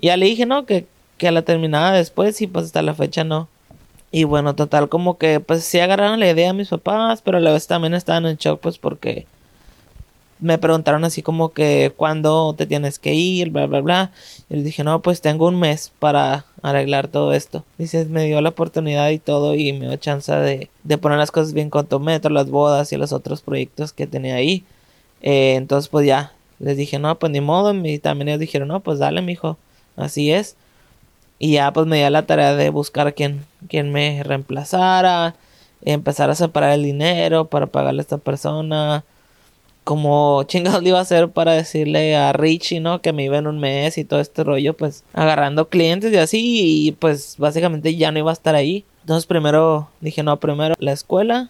Ya 0.02 0.18
le 0.18 0.26
dije, 0.26 0.46
no, 0.46 0.66
que, 0.66 0.86
que 1.18 1.32
la 1.32 1.44
terminaba 1.44 1.94
después 1.94 2.42
y 2.42 2.48
pues 2.48 2.66
hasta 2.66 2.82
la 2.82 2.94
fecha 2.94 3.24
no. 3.24 3.48
Y 4.12 4.26
bueno, 4.26 4.56
total, 4.56 4.90
como 4.90 5.18
que 5.18 5.40
pues 5.40 5.64
sí 5.64 5.80
agarraron 5.80 6.20
la 6.20 6.30
idea 6.30 6.52
a 6.52 6.54
mis 6.54 6.70
papás, 6.70 7.22
pero 7.24 7.38
a 7.38 7.42
la 7.42 7.52
vez 7.52 7.66
también 7.66 7.96
estaban 7.96 8.28
en 8.28 8.38
shock, 8.38 8.60
pues 8.60 8.78
porque 8.78 9.26
me 10.44 10.58
preguntaron 10.58 11.06
así 11.06 11.22
como 11.22 11.54
que 11.54 11.94
cuándo 11.96 12.54
te 12.54 12.66
tienes 12.66 13.00
que 13.00 13.14
ir, 13.14 13.50
bla, 13.50 13.66
bla, 13.66 13.80
bla. 13.80 14.12
Y 14.50 14.56
les 14.56 14.66
dije, 14.66 14.84
no, 14.84 15.02
pues 15.02 15.22
tengo 15.22 15.48
un 15.48 15.58
mes 15.58 15.94
para 16.00 16.46
arreglar 16.62 17.08
todo 17.08 17.34
esto. 17.34 17.64
Dices, 17.78 18.10
me 18.10 18.26
dio 18.26 18.42
la 18.42 18.50
oportunidad 18.50 19.10
y 19.10 19.20
todo 19.20 19.56
y 19.56 19.72
me 19.72 19.88
dio 19.88 19.96
chance 19.96 20.34
de, 20.34 20.70
de 20.84 20.98
poner 20.98 21.18
las 21.18 21.32
cosas 21.32 21.54
bien 21.54 21.70
con 21.70 21.88
Tometro, 21.88 22.30
las 22.30 22.50
bodas 22.50 22.92
y 22.92 22.98
los 22.98 23.14
otros 23.14 23.42
proyectos 23.42 23.94
que 23.94 24.06
tenía 24.06 24.36
ahí. 24.36 24.66
Eh, 25.22 25.56
entonces, 25.56 25.88
pues 25.90 26.06
ya, 26.06 26.34
les 26.60 26.76
dije, 26.76 27.00
no, 27.00 27.18
pues 27.18 27.32
ni 27.32 27.40
modo. 27.40 27.74
Y 27.74 28.00
también 28.00 28.28
ellos 28.28 28.42
dijeron, 28.42 28.68
no, 28.68 28.82
pues 28.82 29.00
dale, 29.00 29.22
mijo, 29.22 29.58
así 29.96 30.32
es. 30.32 30.58
Y 31.40 31.54
ya, 31.54 31.72
pues 31.72 31.88
me 31.88 31.98
dio 31.98 32.10
la 32.10 32.26
tarea 32.26 32.56
de 32.56 32.70
buscar 32.70 33.14
quien, 33.14 33.46
quien 33.70 33.92
me 33.94 34.24
reemplazara, 34.24 35.36
empezar 35.86 36.30
a 36.30 36.36
separar 36.36 36.74
el 36.74 36.84
dinero 36.84 37.46
para 37.46 37.68
pagarle 37.68 38.02
a 38.02 38.04
esta 38.04 38.18
persona 38.18 39.06
como 39.84 40.44
chingados 40.44 40.82
le 40.82 40.90
iba 40.90 41.00
a 41.00 41.04
hacer 41.04 41.30
para 41.30 41.54
decirle 41.54 42.16
a 42.16 42.34
Richie, 42.34 42.80
¿no? 42.80 43.02
Que 43.02 43.14
me 43.14 43.24
iba 43.24 43.38
en 43.38 43.48
un 43.48 43.60
mes 43.60 43.98
y 43.98 44.06
todo 44.06 44.20
este 44.20 44.44
rollo, 44.44 44.76
pues 44.76 45.04
agarrando 45.14 45.70
clientes 45.70 46.14
y 46.14 46.18
así, 46.18 46.88
y 46.88 46.92
pues 46.94 47.36
básicamente 47.38 47.96
ya 47.96 48.12
no 48.12 48.20
iba 48.20 48.32
a 48.32 48.34
estar 48.34 48.56
ahí. 48.56 48.86
Entonces 49.02 49.26
primero 49.26 49.90
dije, 50.00 50.24
no, 50.24 50.40
primero 50.40 50.76
la 50.80 50.94
escuela, 50.94 51.50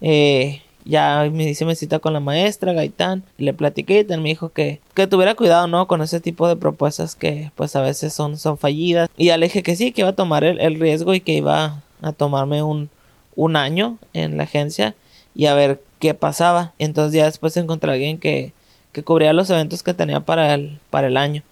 eh, 0.00 0.62
ya 0.84 1.28
me 1.32 1.48
hice 1.48 1.64
mi 1.64 1.74
cita 1.74 1.98
con 1.98 2.12
la 2.12 2.20
maestra 2.20 2.72
Gaitán, 2.72 3.24
le 3.38 3.52
platiqué 3.52 4.06
y 4.08 4.16
me 4.18 4.28
dijo 4.28 4.50
que, 4.50 4.80
que 4.94 5.06
tuviera 5.06 5.34
cuidado, 5.34 5.66
¿no? 5.66 5.88
Con 5.88 6.02
ese 6.02 6.20
tipo 6.20 6.46
de 6.48 6.56
propuestas 6.56 7.16
que 7.16 7.50
pues 7.56 7.74
a 7.74 7.82
veces 7.82 8.12
son, 8.12 8.38
son 8.38 8.56
fallidas. 8.58 9.08
Y 9.16 9.26
ya 9.26 9.36
le 9.36 9.46
dije 9.46 9.62
que 9.62 9.76
sí, 9.76 9.92
que 9.92 10.02
iba 10.02 10.10
a 10.10 10.14
tomar 10.14 10.44
el, 10.44 10.60
el 10.60 10.78
riesgo 10.78 11.14
y 11.14 11.20
que 11.20 11.32
iba 11.32 11.82
a 12.02 12.12
tomarme 12.12 12.62
un, 12.62 12.90
un 13.34 13.56
año 13.56 13.98
en 14.12 14.36
la 14.36 14.44
agencia 14.44 14.94
y 15.36 15.46
a 15.46 15.54
ver 15.54 15.82
qué 15.98 16.14
pasaba. 16.14 16.72
Entonces 16.78 17.12
ya 17.12 17.26
después 17.26 17.56
encontré 17.56 17.90
a 17.90 17.94
alguien 17.94 18.18
que, 18.18 18.52
que 18.92 19.04
cubría 19.04 19.32
los 19.32 19.50
eventos 19.50 19.82
que 19.82 19.94
tenía 19.94 20.20
para 20.20 20.54
el, 20.54 20.80
para 20.90 21.08
el 21.08 21.16
año. 21.16 21.42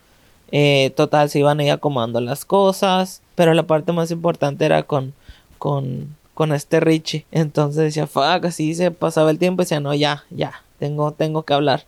Eh, 0.50 0.92
total, 0.96 1.28
se 1.30 1.40
iban 1.40 1.60
ahí 1.60 1.68
acomodando 1.68 2.20
las 2.20 2.44
cosas. 2.44 3.20
Pero 3.34 3.52
la 3.54 3.64
parte 3.64 3.92
más 3.92 4.10
importante 4.10 4.64
era 4.64 4.84
con, 4.84 5.12
con, 5.58 6.16
con 6.32 6.52
este 6.52 6.80
Richie. 6.80 7.26
Entonces 7.30 7.82
decía, 7.84 8.06
fuck, 8.06 8.46
así 8.46 8.74
se 8.74 8.90
pasaba 8.90 9.30
el 9.30 9.38
tiempo 9.38 9.62
y 9.62 9.64
decía, 9.64 9.80
no, 9.80 9.94
ya, 9.94 10.24
ya, 10.30 10.62
tengo, 10.78 11.12
tengo 11.12 11.42
que 11.42 11.54
hablar. 11.54 11.84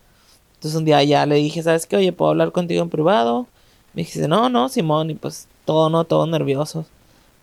Entonces 0.55 0.79
un 0.79 0.85
día 0.85 1.03
ya 1.03 1.25
le 1.27 1.37
dije, 1.37 1.63
¿sabes 1.63 1.87
qué? 1.87 1.97
Oye, 1.97 2.13
¿puedo 2.13 2.31
hablar 2.31 2.53
contigo 2.53 2.83
en 2.83 2.91
privado? 2.91 3.47
Me 3.95 4.03
dice, 4.03 4.29
no, 4.29 4.49
no, 4.49 4.69
Simón, 4.69 5.11
y 5.11 5.15
pues 5.15 5.49
todo, 5.65 5.89
no, 5.91 6.05
todo 6.05 6.27
nervioso 6.27 6.87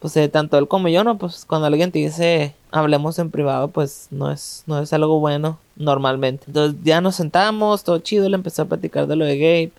pues 0.03 0.17
eh, 0.17 0.27
tanto 0.27 0.57
él 0.57 0.67
como 0.67 0.89
yo, 0.89 1.05
¿no? 1.05 1.17
Pues 1.17 1.45
cuando 1.45 1.67
alguien 1.67 1.89
te 1.89 1.99
dice 1.99 2.53
hablemos 2.71 3.19
en 3.19 3.31
privado, 3.31 3.69
pues 3.69 4.07
no 4.11 4.31
es, 4.31 4.63
no 4.67 4.81
es 4.81 4.91
algo 4.91 5.21
bueno 5.21 5.59
normalmente. 5.77 6.43
Entonces 6.47 6.77
ya 6.83 6.99
nos 6.99 7.15
sentamos, 7.15 7.85
todo 7.85 7.99
chido, 7.99 8.27
le 8.27 8.35
empecé 8.35 8.61
a 8.61 8.65
platicar 8.65 9.07
de 9.07 9.15
lo 9.15 9.23
de 9.23 9.37
Gabe, 9.37 9.71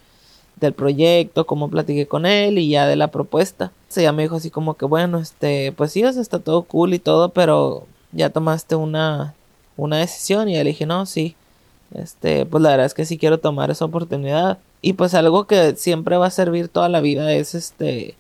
del 0.57 0.73
proyecto, 0.73 1.47
cómo 1.47 1.69
platiqué 1.69 2.07
con 2.07 2.25
él 2.25 2.57
y 2.57 2.71
ya 2.71 2.87
de 2.87 2.97
la 2.97 3.09
propuesta. 3.09 3.71
O 3.95 4.01
ya 4.01 4.13
me 4.13 4.23
dijo 4.23 4.37
así 4.37 4.49
como 4.49 4.79
que 4.79 4.87
bueno, 4.87 5.19
este, 5.19 5.73
pues 5.73 5.93
sí, 5.93 6.01
está 6.01 6.39
todo 6.39 6.63
cool 6.63 6.95
y 6.95 6.99
todo, 6.99 7.29
pero 7.29 7.87
ya 8.13 8.31
tomaste 8.31 8.77
una, 8.77 9.35
una 9.77 9.99
decisión 9.99 10.49
y 10.49 10.55
le 10.55 10.65
dije, 10.65 10.87
no, 10.87 11.05
sí, 11.05 11.37
este, 11.93 12.47
pues 12.47 12.63
la 12.63 12.71
verdad 12.71 12.87
es 12.87 12.95
que 12.95 13.05
sí 13.05 13.19
quiero 13.19 13.41
tomar 13.41 13.71
esa 13.71 13.85
oportunidad 13.85 14.59
Y 14.81 14.95
pues 14.95 15.13
algo 15.13 15.47
que 15.47 15.77
siempre 15.77 16.17
va 16.17 16.29
a 16.29 16.31
servir 16.31 16.69
toda 16.69 16.89
la 16.89 17.03
vida 17.03 17.31
es 17.35 17.55
este 17.55 18.15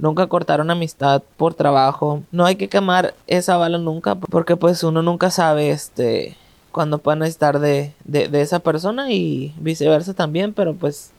nunca 0.00 0.26
cortar 0.26 0.60
una 0.60 0.72
amistad 0.72 1.22
por 1.36 1.54
trabajo. 1.54 2.22
No 2.32 2.46
hay 2.46 2.56
que 2.56 2.68
quemar 2.68 3.14
esa 3.26 3.56
bala 3.56 3.78
nunca 3.78 4.14
porque 4.16 4.56
pues 4.56 4.82
uno 4.82 5.02
nunca 5.02 5.30
sabe 5.30 5.70
este 5.70 6.36
cuando 6.72 6.98
pueda 6.98 7.16
necesitar 7.16 7.58
de, 7.58 7.94
de, 8.04 8.40
esa 8.40 8.60
persona 8.60 9.10
y 9.10 9.52
viceversa 9.58 10.14
también, 10.14 10.54
pero 10.54 10.74
pues 10.74 11.10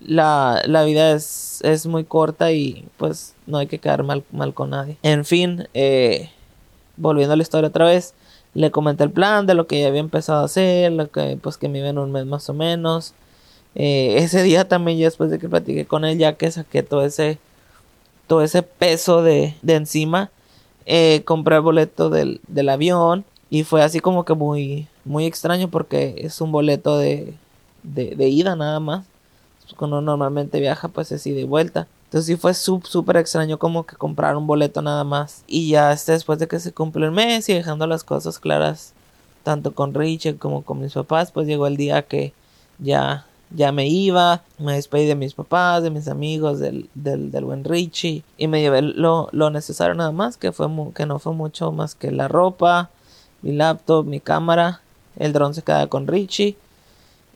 la, 0.00 0.62
la 0.66 0.84
vida 0.84 1.10
es, 1.10 1.60
es, 1.64 1.86
muy 1.86 2.04
corta 2.04 2.52
y 2.52 2.86
pues 2.96 3.34
no 3.46 3.58
hay 3.58 3.66
que 3.66 3.80
quedar 3.80 4.04
mal, 4.04 4.22
mal 4.30 4.54
con 4.54 4.70
nadie. 4.70 4.96
En 5.02 5.24
fin, 5.24 5.66
eh, 5.74 6.30
volviendo 6.96 7.32
a 7.32 7.36
la 7.36 7.42
historia 7.42 7.68
otra 7.70 7.86
vez, 7.86 8.14
le 8.54 8.70
comenté 8.70 9.02
el 9.02 9.10
plan 9.10 9.46
de 9.46 9.54
lo 9.54 9.66
que 9.66 9.80
ya 9.80 9.88
había 9.88 10.00
empezado 10.00 10.42
a 10.42 10.44
hacer, 10.44 10.92
lo 10.92 11.10
que 11.10 11.36
pues 11.42 11.56
que 11.56 11.68
me 11.68 11.80
iba 11.80 11.88
en 11.88 11.98
un 11.98 12.12
mes 12.12 12.26
más 12.26 12.48
o 12.48 12.54
menos. 12.54 13.14
Eh, 13.74 14.18
ese 14.18 14.42
día 14.44 14.68
también, 14.68 14.98
ya 14.98 15.06
después 15.06 15.30
de 15.30 15.40
que 15.40 15.48
platiqué 15.48 15.86
con 15.86 16.04
él, 16.04 16.18
ya 16.18 16.34
que 16.34 16.50
saqué 16.50 16.84
todo 16.84 17.04
ese, 17.04 17.38
todo 18.28 18.42
ese 18.42 18.62
peso 18.62 19.22
de, 19.22 19.56
de 19.62 19.74
encima, 19.74 20.30
eh, 20.86 21.22
compré 21.24 21.56
el 21.56 21.62
boleto 21.62 22.10
del, 22.10 22.40
del, 22.46 22.68
avión 22.68 23.24
y 23.50 23.64
fue 23.64 23.82
así 23.82 24.00
como 24.00 24.24
que 24.24 24.34
muy, 24.34 24.86
muy 25.04 25.26
extraño 25.26 25.68
porque 25.68 26.14
es 26.18 26.40
un 26.40 26.52
boleto 26.52 26.98
de, 26.98 27.34
de, 27.82 28.28
ida 28.28 28.54
nada 28.54 28.78
más. 28.78 29.04
Cuando 29.76 30.00
normalmente 30.00 30.60
viaja, 30.60 30.88
pues 30.88 31.12
es 31.12 31.26
ida 31.26 31.40
y 31.40 31.44
vuelta. 31.44 31.88
Entonces 32.04 32.26
sí 32.26 32.36
fue 32.36 32.54
súper 32.54 33.16
extraño 33.18 33.58
como 33.58 33.84
que 33.84 33.96
comprar 33.96 34.36
un 34.36 34.46
boleto 34.46 34.80
nada 34.80 35.04
más. 35.04 35.42
Y 35.46 35.68
ya 35.68 35.92
este, 35.92 36.12
después 36.12 36.38
de 36.38 36.48
que 36.48 36.60
se 36.60 36.72
cumple 36.72 37.06
el 37.06 37.12
mes 37.12 37.48
y 37.48 37.54
dejando 37.54 37.86
las 37.86 38.04
cosas 38.04 38.38
claras, 38.38 38.94
tanto 39.42 39.74
con 39.74 39.94
Richard 39.94 40.36
como 40.38 40.62
con 40.62 40.80
mis 40.80 40.94
papás, 40.94 41.32
pues 41.32 41.46
llegó 41.46 41.66
el 41.66 41.76
día 41.76 42.02
que 42.02 42.32
ya 42.78 43.26
ya 43.50 43.72
me 43.72 43.86
iba, 43.88 44.42
me 44.58 44.74
despedí 44.74 45.06
de 45.06 45.14
mis 45.14 45.34
papás, 45.34 45.82
de 45.82 45.90
mis 45.90 46.08
amigos, 46.08 46.58
del, 46.58 46.88
del, 46.94 47.30
del 47.30 47.44
buen 47.44 47.64
Richie 47.64 48.22
y 48.36 48.46
me 48.46 48.60
llevé 48.60 48.82
lo, 48.82 49.28
lo, 49.32 49.50
necesario 49.50 49.94
nada 49.94 50.12
más, 50.12 50.36
que, 50.36 50.52
fue 50.52 50.68
que 50.94 51.06
no 51.06 51.18
fue 51.18 51.32
mucho 51.32 51.72
más 51.72 51.94
que 51.94 52.10
la 52.10 52.28
ropa, 52.28 52.90
mi 53.42 53.52
laptop, 53.52 54.04
mi 54.04 54.20
cámara, 54.20 54.80
el 55.16 55.32
dron 55.32 55.54
se 55.54 55.62
queda 55.62 55.86
con 55.86 56.06
Richie 56.06 56.56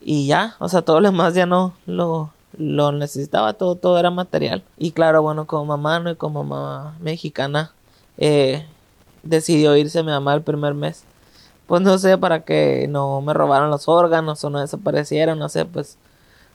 y 0.01 0.27
ya, 0.27 0.57
o 0.59 0.69
sea, 0.69 0.83
todo 0.83 1.01
lo 1.01 1.11
demás 1.11 1.35
ya 1.35 1.47
no 1.47 1.75
lo, 1.87 2.31
lo 2.59 2.93
necesitaba, 2.93 3.55
todo, 3.55 3.77
todo 3.77 3.99
era 3.99 4.11
material. 4.11 4.63
Y 4.77 4.93
claro, 4.93 5.23
bueno, 5.23 5.47
como 5.47 5.65
mamá 5.65 6.01
¿no? 6.01 6.11
y 6.11 6.17
como 6.17 6.45
mamá 6.45 6.97
mexicana, 7.01 7.73
eh, 8.19 8.67
decidió 9.23 9.77
irse 9.77 10.03
mi 10.03 10.11
mamá 10.11 10.35
el 10.35 10.43
primer 10.43 10.75
mes 10.75 11.05
pues 11.73 11.81
no 11.81 11.97
sé, 11.97 12.19
para 12.19 12.45
que 12.45 12.87
no 12.87 13.23
me 13.23 13.33
robaran 13.33 13.71
los 13.71 13.89
órganos 13.89 14.45
o 14.45 14.51
no 14.51 14.61
desaparecieran, 14.61 15.39
no 15.39 15.49
sé, 15.49 15.65
pues 15.65 15.97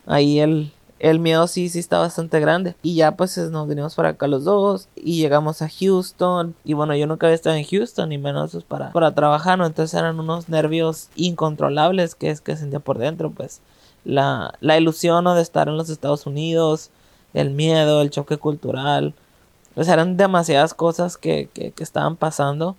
ahí 0.06 0.38
el, 0.40 0.72
el 1.00 1.18
miedo 1.18 1.48
sí, 1.48 1.70
sí 1.70 1.80
está 1.80 1.98
bastante 1.98 2.40
grande. 2.40 2.76
Y 2.84 2.94
ya 2.94 3.16
pues 3.16 3.36
nos 3.36 3.68
venimos 3.68 3.96
para 3.96 4.10
acá 4.10 4.28
los 4.28 4.44
dos 4.44 4.90
y 4.96 5.18
llegamos 5.20 5.64
a 5.64 5.70
Houston. 5.70 6.54
Y 6.64 6.74
bueno, 6.74 6.96
yo 6.96 7.08
nunca 7.08 7.26
había 7.26 7.34
estado 7.34 7.56
en 7.56 7.66
Houston, 7.66 8.10
ni 8.10 8.20
menos 8.20 8.52
pues, 8.52 8.64
para, 8.64 8.92
para 8.92 9.16
trabajar, 9.16 9.58
¿no? 9.58 9.66
Entonces 9.66 10.00
eran 10.00 10.20
unos 10.20 10.50
nervios 10.50 11.10
incontrolables 11.16 12.14
que 12.14 12.30
es 12.30 12.40
que 12.40 12.56
sentía 12.56 12.80
por 12.80 13.00
dentro, 13.00 13.32
pues 13.32 13.62
la, 14.06 14.54
la 14.60 14.78
ilusión 14.78 15.26
de 15.26 15.42
estar 15.42 15.68
en 15.68 15.78
los 15.78 15.90
Estados 15.90 16.28
Unidos, 16.28 16.92
el 17.34 17.50
miedo, 17.50 18.04
el 18.04 18.12
choque 18.12 18.38
cultural. 18.38 19.16
Pues 19.74 19.88
eran 19.88 20.16
demasiadas 20.16 20.76
cosas 20.76 21.18
que, 21.18 21.50
que 21.56 21.84
estaban 21.84 22.18
pasando 22.18 22.76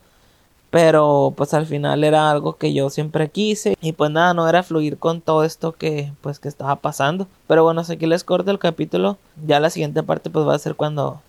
pero 0.71 1.33
pues 1.37 1.55
al 1.55 1.67
final 1.67 2.05
era 2.05 2.31
algo 2.31 2.57
que 2.57 2.75
yo 2.75 2.91
siempre 2.91 3.31
quise 3.31 3.77
y 3.81 3.93
pues 3.93 4.11
nada 4.11 4.35
no 4.35 4.49
era 4.49 4.63
fluir 4.63 4.99
con 4.99 5.21
todo 5.21 5.45
esto 5.45 5.73
que 5.73 6.13
pues 6.21 6.39
que 6.39 6.49
estaba 6.49 6.77
pasando. 6.77 7.27
Pero 7.47 7.65
bueno 7.65 7.83
aquí 7.89 8.07
les 8.07 8.25
corto 8.25 8.51
el 8.51 8.59
capítulo 8.59 9.17
ya 9.47 9.61
la 9.61 9.71
siguiente 9.71 10.03
parte 10.03 10.31
pues 10.31 10.47
va 10.47 10.55
a 10.55 10.59
ser 10.59 10.75
cuando 10.75 11.23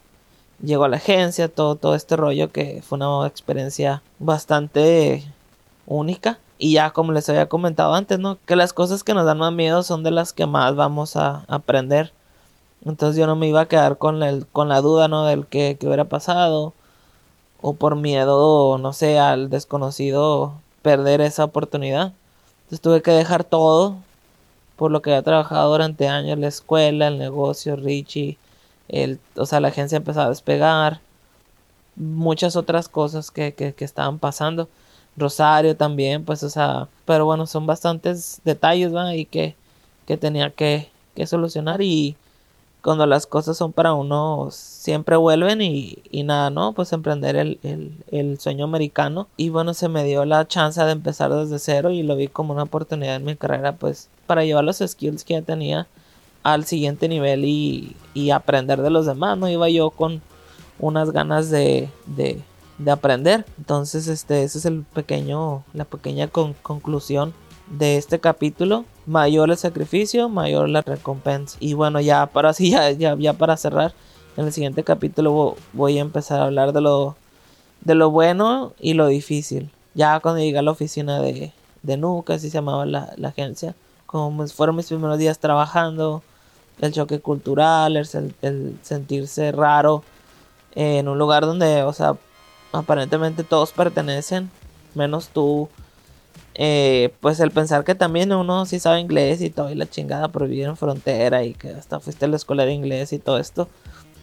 llegó 0.61 0.83
a 0.83 0.89
la 0.89 0.97
agencia 0.97 1.47
todo 1.47 1.75
todo 1.75 1.95
este 1.95 2.17
rollo 2.17 2.51
que 2.51 2.81
fue 2.85 2.97
una 2.97 3.27
experiencia 3.27 4.01
bastante 4.19 5.23
única. 5.85 6.39
Y 6.61 6.73
ya 6.73 6.91
como 6.91 7.13
les 7.13 7.29
había 7.29 7.47
comentado 7.47 7.93
antes 7.93 8.19
no 8.19 8.37
que 8.45 8.57
las 8.57 8.73
cosas 8.73 9.03
que 9.03 9.13
nos 9.13 9.25
dan 9.25 9.37
más 9.37 9.53
miedo 9.53 9.83
son 9.83 10.03
de 10.03 10.11
las 10.11 10.33
que 10.33 10.45
más 10.45 10.75
vamos 10.75 11.15
a 11.15 11.45
aprender. 11.47 12.11
Entonces 12.85 13.17
yo 13.17 13.27
no 13.27 13.35
me 13.37 13.47
iba 13.47 13.61
a 13.61 13.67
quedar 13.67 13.97
con 13.97 14.21
el 14.23 14.45
con 14.47 14.67
la 14.69 14.81
duda 14.81 15.07
no 15.07 15.25
del 15.25 15.45
que 15.47 15.77
hubiera 15.81 16.05
pasado 16.05 16.73
o 17.61 17.73
por 17.73 17.95
miedo, 17.95 18.77
no 18.77 18.93
sé, 18.93 19.19
al 19.19 19.49
desconocido 19.49 20.53
perder 20.81 21.21
esa 21.21 21.43
oportunidad. 21.43 22.13
Entonces 22.63 22.81
tuve 22.81 23.01
que 23.01 23.11
dejar 23.11 23.43
todo 23.43 23.97
por 24.77 24.91
lo 24.91 25.01
que 25.01 25.11
había 25.11 25.23
trabajado 25.23 25.71
durante 25.71 26.07
años, 26.07 26.39
la 26.39 26.47
escuela, 26.47 27.07
el 27.07 27.17
negocio, 27.19 27.75
Richie, 27.75 28.37
el, 28.87 29.19
o 29.35 29.45
sea, 29.45 29.59
la 29.59 29.69
agencia 29.69 29.97
empezaba 29.97 30.27
a 30.27 30.29
despegar, 30.29 31.01
muchas 31.95 32.55
otras 32.55 32.87
cosas 32.89 33.31
que, 33.31 33.53
que, 33.53 33.73
que 33.73 33.85
estaban 33.85 34.19
pasando. 34.19 34.69
Rosario 35.17 35.75
también, 35.75 36.23
pues, 36.23 36.43
o 36.43 36.49
sea, 36.49 36.87
pero 37.05 37.25
bueno, 37.25 37.45
son 37.45 37.65
bastantes 37.65 38.41
detalles, 38.45 38.95
¿va? 38.95 39.15
Y 39.15 39.25
que, 39.25 39.55
que 40.07 40.17
tenía 40.17 40.49
que, 40.51 40.89
que 41.15 41.27
solucionar 41.27 41.81
y 41.81 42.15
cuando 42.81 43.05
las 43.05 43.27
cosas 43.27 43.57
son 43.57 43.73
para 43.73 43.93
uno 43.93 44.49
siempre 44.51 45.17
vuelven 45.17 45.61
y, 45.61 45.99
y 46.09 46.23
nada, 46.23 46.49
¿no? 46.49 46.73
Pues 46.73 46.93
emprender 46.93 47.35
el, 47.35 47.59
el, 47.63 47.91
el, 48.11 48.39
sueño 48.39 48.65
americano 48.65 49.27
y 49.35 49.49
bueno, 49.49 49.73
se 49.73 49.89
me 49.89 50.03
dio 50.03 50.23
la 50.25 50.47
chance 50.47 50.81
de 50.81 50.91
empezar 50.91 51.33
desde 51.33 51.59
cero 51.59 51.91
y 51.91 52.03
lo 52.03 52.15
vi 52.15 52.27
como 52.27 52.53
una 52.53 52.63
oportunidad 52.63 53.17
en 53.17 53.25
mi 53.25 53.35
carrera 53.35 53.73
pues 53.73 54.09
para 54.27 54.45
llevar 54.45 54.63
los 54.63 54.77
skills 54.77 55.23
que 55.23 55.33
ya 55.33 55.41
tenía 55.41 55.87
al 56.43 56.65
siguiente 56.65 57.09
nivel 57.09 57.43
y, 57.45 57.95
y 58.13 58.29
aprender 58.31 58.81
de 58.81 58.89
los 58.89 59.05
demás, 59.05 59.37
¿no? 59.37 59.49
Iba 59.49 59.69
yo 59.69 59.89
con 59.89 60.21
unas 60.79 61.11
ganas 61.11 61.49
de, 61.49 61.89
de, 62.05 62.41
de 62.77 62.91
aprender. 62.91 63.45
Entonces, 63.57 64.07
este, 64.07 64.43
ese 64.43 64.59
es 64.59 64.65
el 64.65 64.83
pequeño, 64.83 65.63
la 65.73 65.83
pequeña 65.83 66.29
conclusión 66.29 67.33
de 67.69 67.97
este 67.97 68.19
capítulo. 68.19 68.85
Mayor 69.05 69.49
el 69.49 69.57
sacrificio, 69.57 70.29
mayor 70.29 70.69
la 70.69 70.81
recompensa. 70.81 71.57
Y 71.59 71.73
bueno, 71.73 71.99
ya 71.99 72.25
para 72.27 72.49
así, 72.51 72.71
ya, 72.71 72.91
ya, 72.91 73.33
para 73.33 73.57
cerrar, 73.57 73.93
en 74.37 74.45
el 74.45 74.53
siguiente 74.53 74.83
capítulo 74.83 75.55
voy 75.73 75.97
a 75.97 76.01
empezar 76.01 76.39
a 76.39 76.45
hablar 76.45 76.73
de 76.73 76.81
lo, 76.81 77.15
de 77.81 77.95
lo 77.95 78.09
bueno 78.09 78.73
y 78.79 78.93
lo 78.93 79.07
difícil. 79.07 79.69
Ya 79.93 80.19
cuando 80.19 80.39
llegué 80.39 80.59
a 80.59 80.61
la 80.61 80.71
oficina 80.71 81.19
de, 81.19 81.51
de 81.83 81.97
Nuca, 81.97 82.35
así 82.35 82.49
se 82.49 82.57
llamaba 82.57 82.85
la, 82.85 83.13
agencia, 83.23 83.75
como 84.05 84.47
fueron 84.47 84.75
mis 84.75 84.87
primeros 84.87 85.17
días 85.17 85.39
trabajando, 85.39 86.23
el 86.79 86.93
choque 86.93 87.19
cultural, 87.19 87.97
el, 87.97 88.07
el 88.41 88.77
sentirse 88.81 89.51
raro 89.51 90.03
en 90.75 91.07
un 91.07 91.17
lugar 91.17 91.45
donde, 91.45 91.83
o 91.83 91.91
sea, 91.91 92.15
aparentemente 92.71 93.43
todos 93.43 93.71
pertenecen, 93.71 94.49
menos 94.93 95.29
tú 95.29 95.67
eh, 96.61 97.13
pues 97.21 97.39
el 97.39 97.51
pensar 97.51 97.85
que 97.85 97.95
también 97.95 98.33
uno 98.33 98.65
sí 98.65 98.81
sabe 98.81 98.99
inglés 98.99 99.39
y 99.41 99.49
todo 99.49 99.71
y 99.71 99.75
la 99.75 99.89
chingada 99.89 100.27
por 100.27 100.45
vivir 100.45 100.65
en 100.65 100.75
frontera 100.75 101.45
y 101.45 101.53
que 101.53 101.69
hasta 101.69 102.01
fuiste 102.01 102.25
a 102.25 102.27
la 102.27 102.35
escuela 102.35 102.65
de 102.65 102.73
inglés 102.73 103.13
y 103.13 103.19
todo 103.19 103.37
esto. 103.37 103.69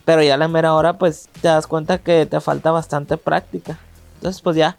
Pero 0.04 0.22
ya 0.22 0.34
a 0.34 0.36
la 0.36 0.46
mera 0.46 0.74
hora 0.74 0.98
pues 0.98 1.30
te 1.40 1.48
das 1.48 1.66
cuenta 1.66 1.96
que 1.96 2.26
te 2.26 2.38
falta 2.42 2.72
bastante 2.72 3.16
práctica. 3.16 3.78
Entonces 4.16 4.42
pues 4.42 4.54
ya, 4.54 4.76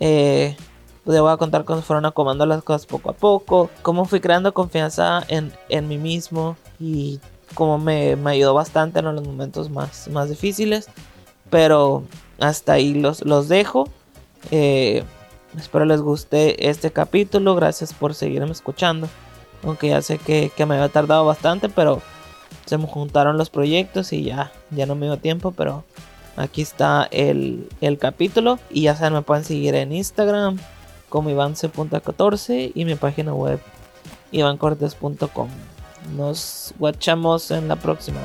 eh, 0.00 0.56
pues 1.04 1.20
voy 1.20 1.30
a 1.30 1.36
contar 1.36 1.64
cómo 1.64 1.82
fueron 1.82 2.04
acomodando 2.04 2.46
las 2.46 2.64
cosas 2.64 2.84
poco 2.84 3.10
a 3.10 3.12
poco, 3.12 3.70
cómo 3.82 4.04
fui 4.04 4.18
creando 4.18 4.52
confianza 4.52 5.22
en, 5.28 5.52
en 5.68 5.86
mí 5.86 5.98
mismo 5.98 6.56
y 6.80 7.20
cómo 7.54 7.78
me, 7.78 8.16
me 8.16 8.32
ayudó 8.32 8.54
bastante 8.54 8.98
en 8.98 9.04
los 9.04 9.24
momentos 9.24 9.70
más, 9.70 10.08
más 10.08 10.30
difíciles. 10.30 10.88
Pero 11.48 12.02
hasta 12.40 12.72
ahí 12.72 12.94
los, 12.94 13.24
los 13.24 13.48
dejo. 13.48 13.88
Eh, 14.50 15.04
Espero 15.56 15.84
les 15.84 16.00
guste 16.00 16.68
este 16.68 16.90
capítulo. 16.90 17.54
Gracias 17.54 17.92
por 17.92 18.14
seguirme 18.14 18.52
escuchando. 18.52 19.08
Aunque 19.64 19.88
ya 19.88 20.02
sé 20.02 20.18
que, 20.18 20.52
me 20.66 20.74
había 20.74 20.88
tardado 20.88 21.24
bastante, 21.24 21.68
pero 21.68 22.00
se 22.66 22.78
me 22.78 22.86
juntaron 22.86 23.38
los 23.38 23.50
proyectos 23.50 24.12
y 24.12 24.24
ya, 24.24 24.52
ya 24.70 24.86
no 24.86 24.94
me 24.94 25.06
dio 25.06 25.16
tiempo. 25.16 25.52
Pero 25.52 25.84
aquí 26.36 26.62
está 26.62 27.08
el, 27.10 27.68
el 27.80 27.98
capítulo. 27.98 28.58
Y 28.70 28.82
ya 28.82 28.96
saben, 28.96 29.14
me 29.14 29.22
pueden 29.22 29.44
seguir 29.44 29.74
en 29.74 29.92
Instagram 29.92 30.58
como 31.08 31.30
ivance.14 31.30 32.72
y 32.74 32.84
mi 32.84 32.94
página 32.94 33.32
web 33.32 33.60
ivancortes.com. 34.30 35.48
Nos 36.16 36.74
guachamos 36.78 37.50
en 37.50 37.68
la 37.68 37.76
próxima. 37.76 38.20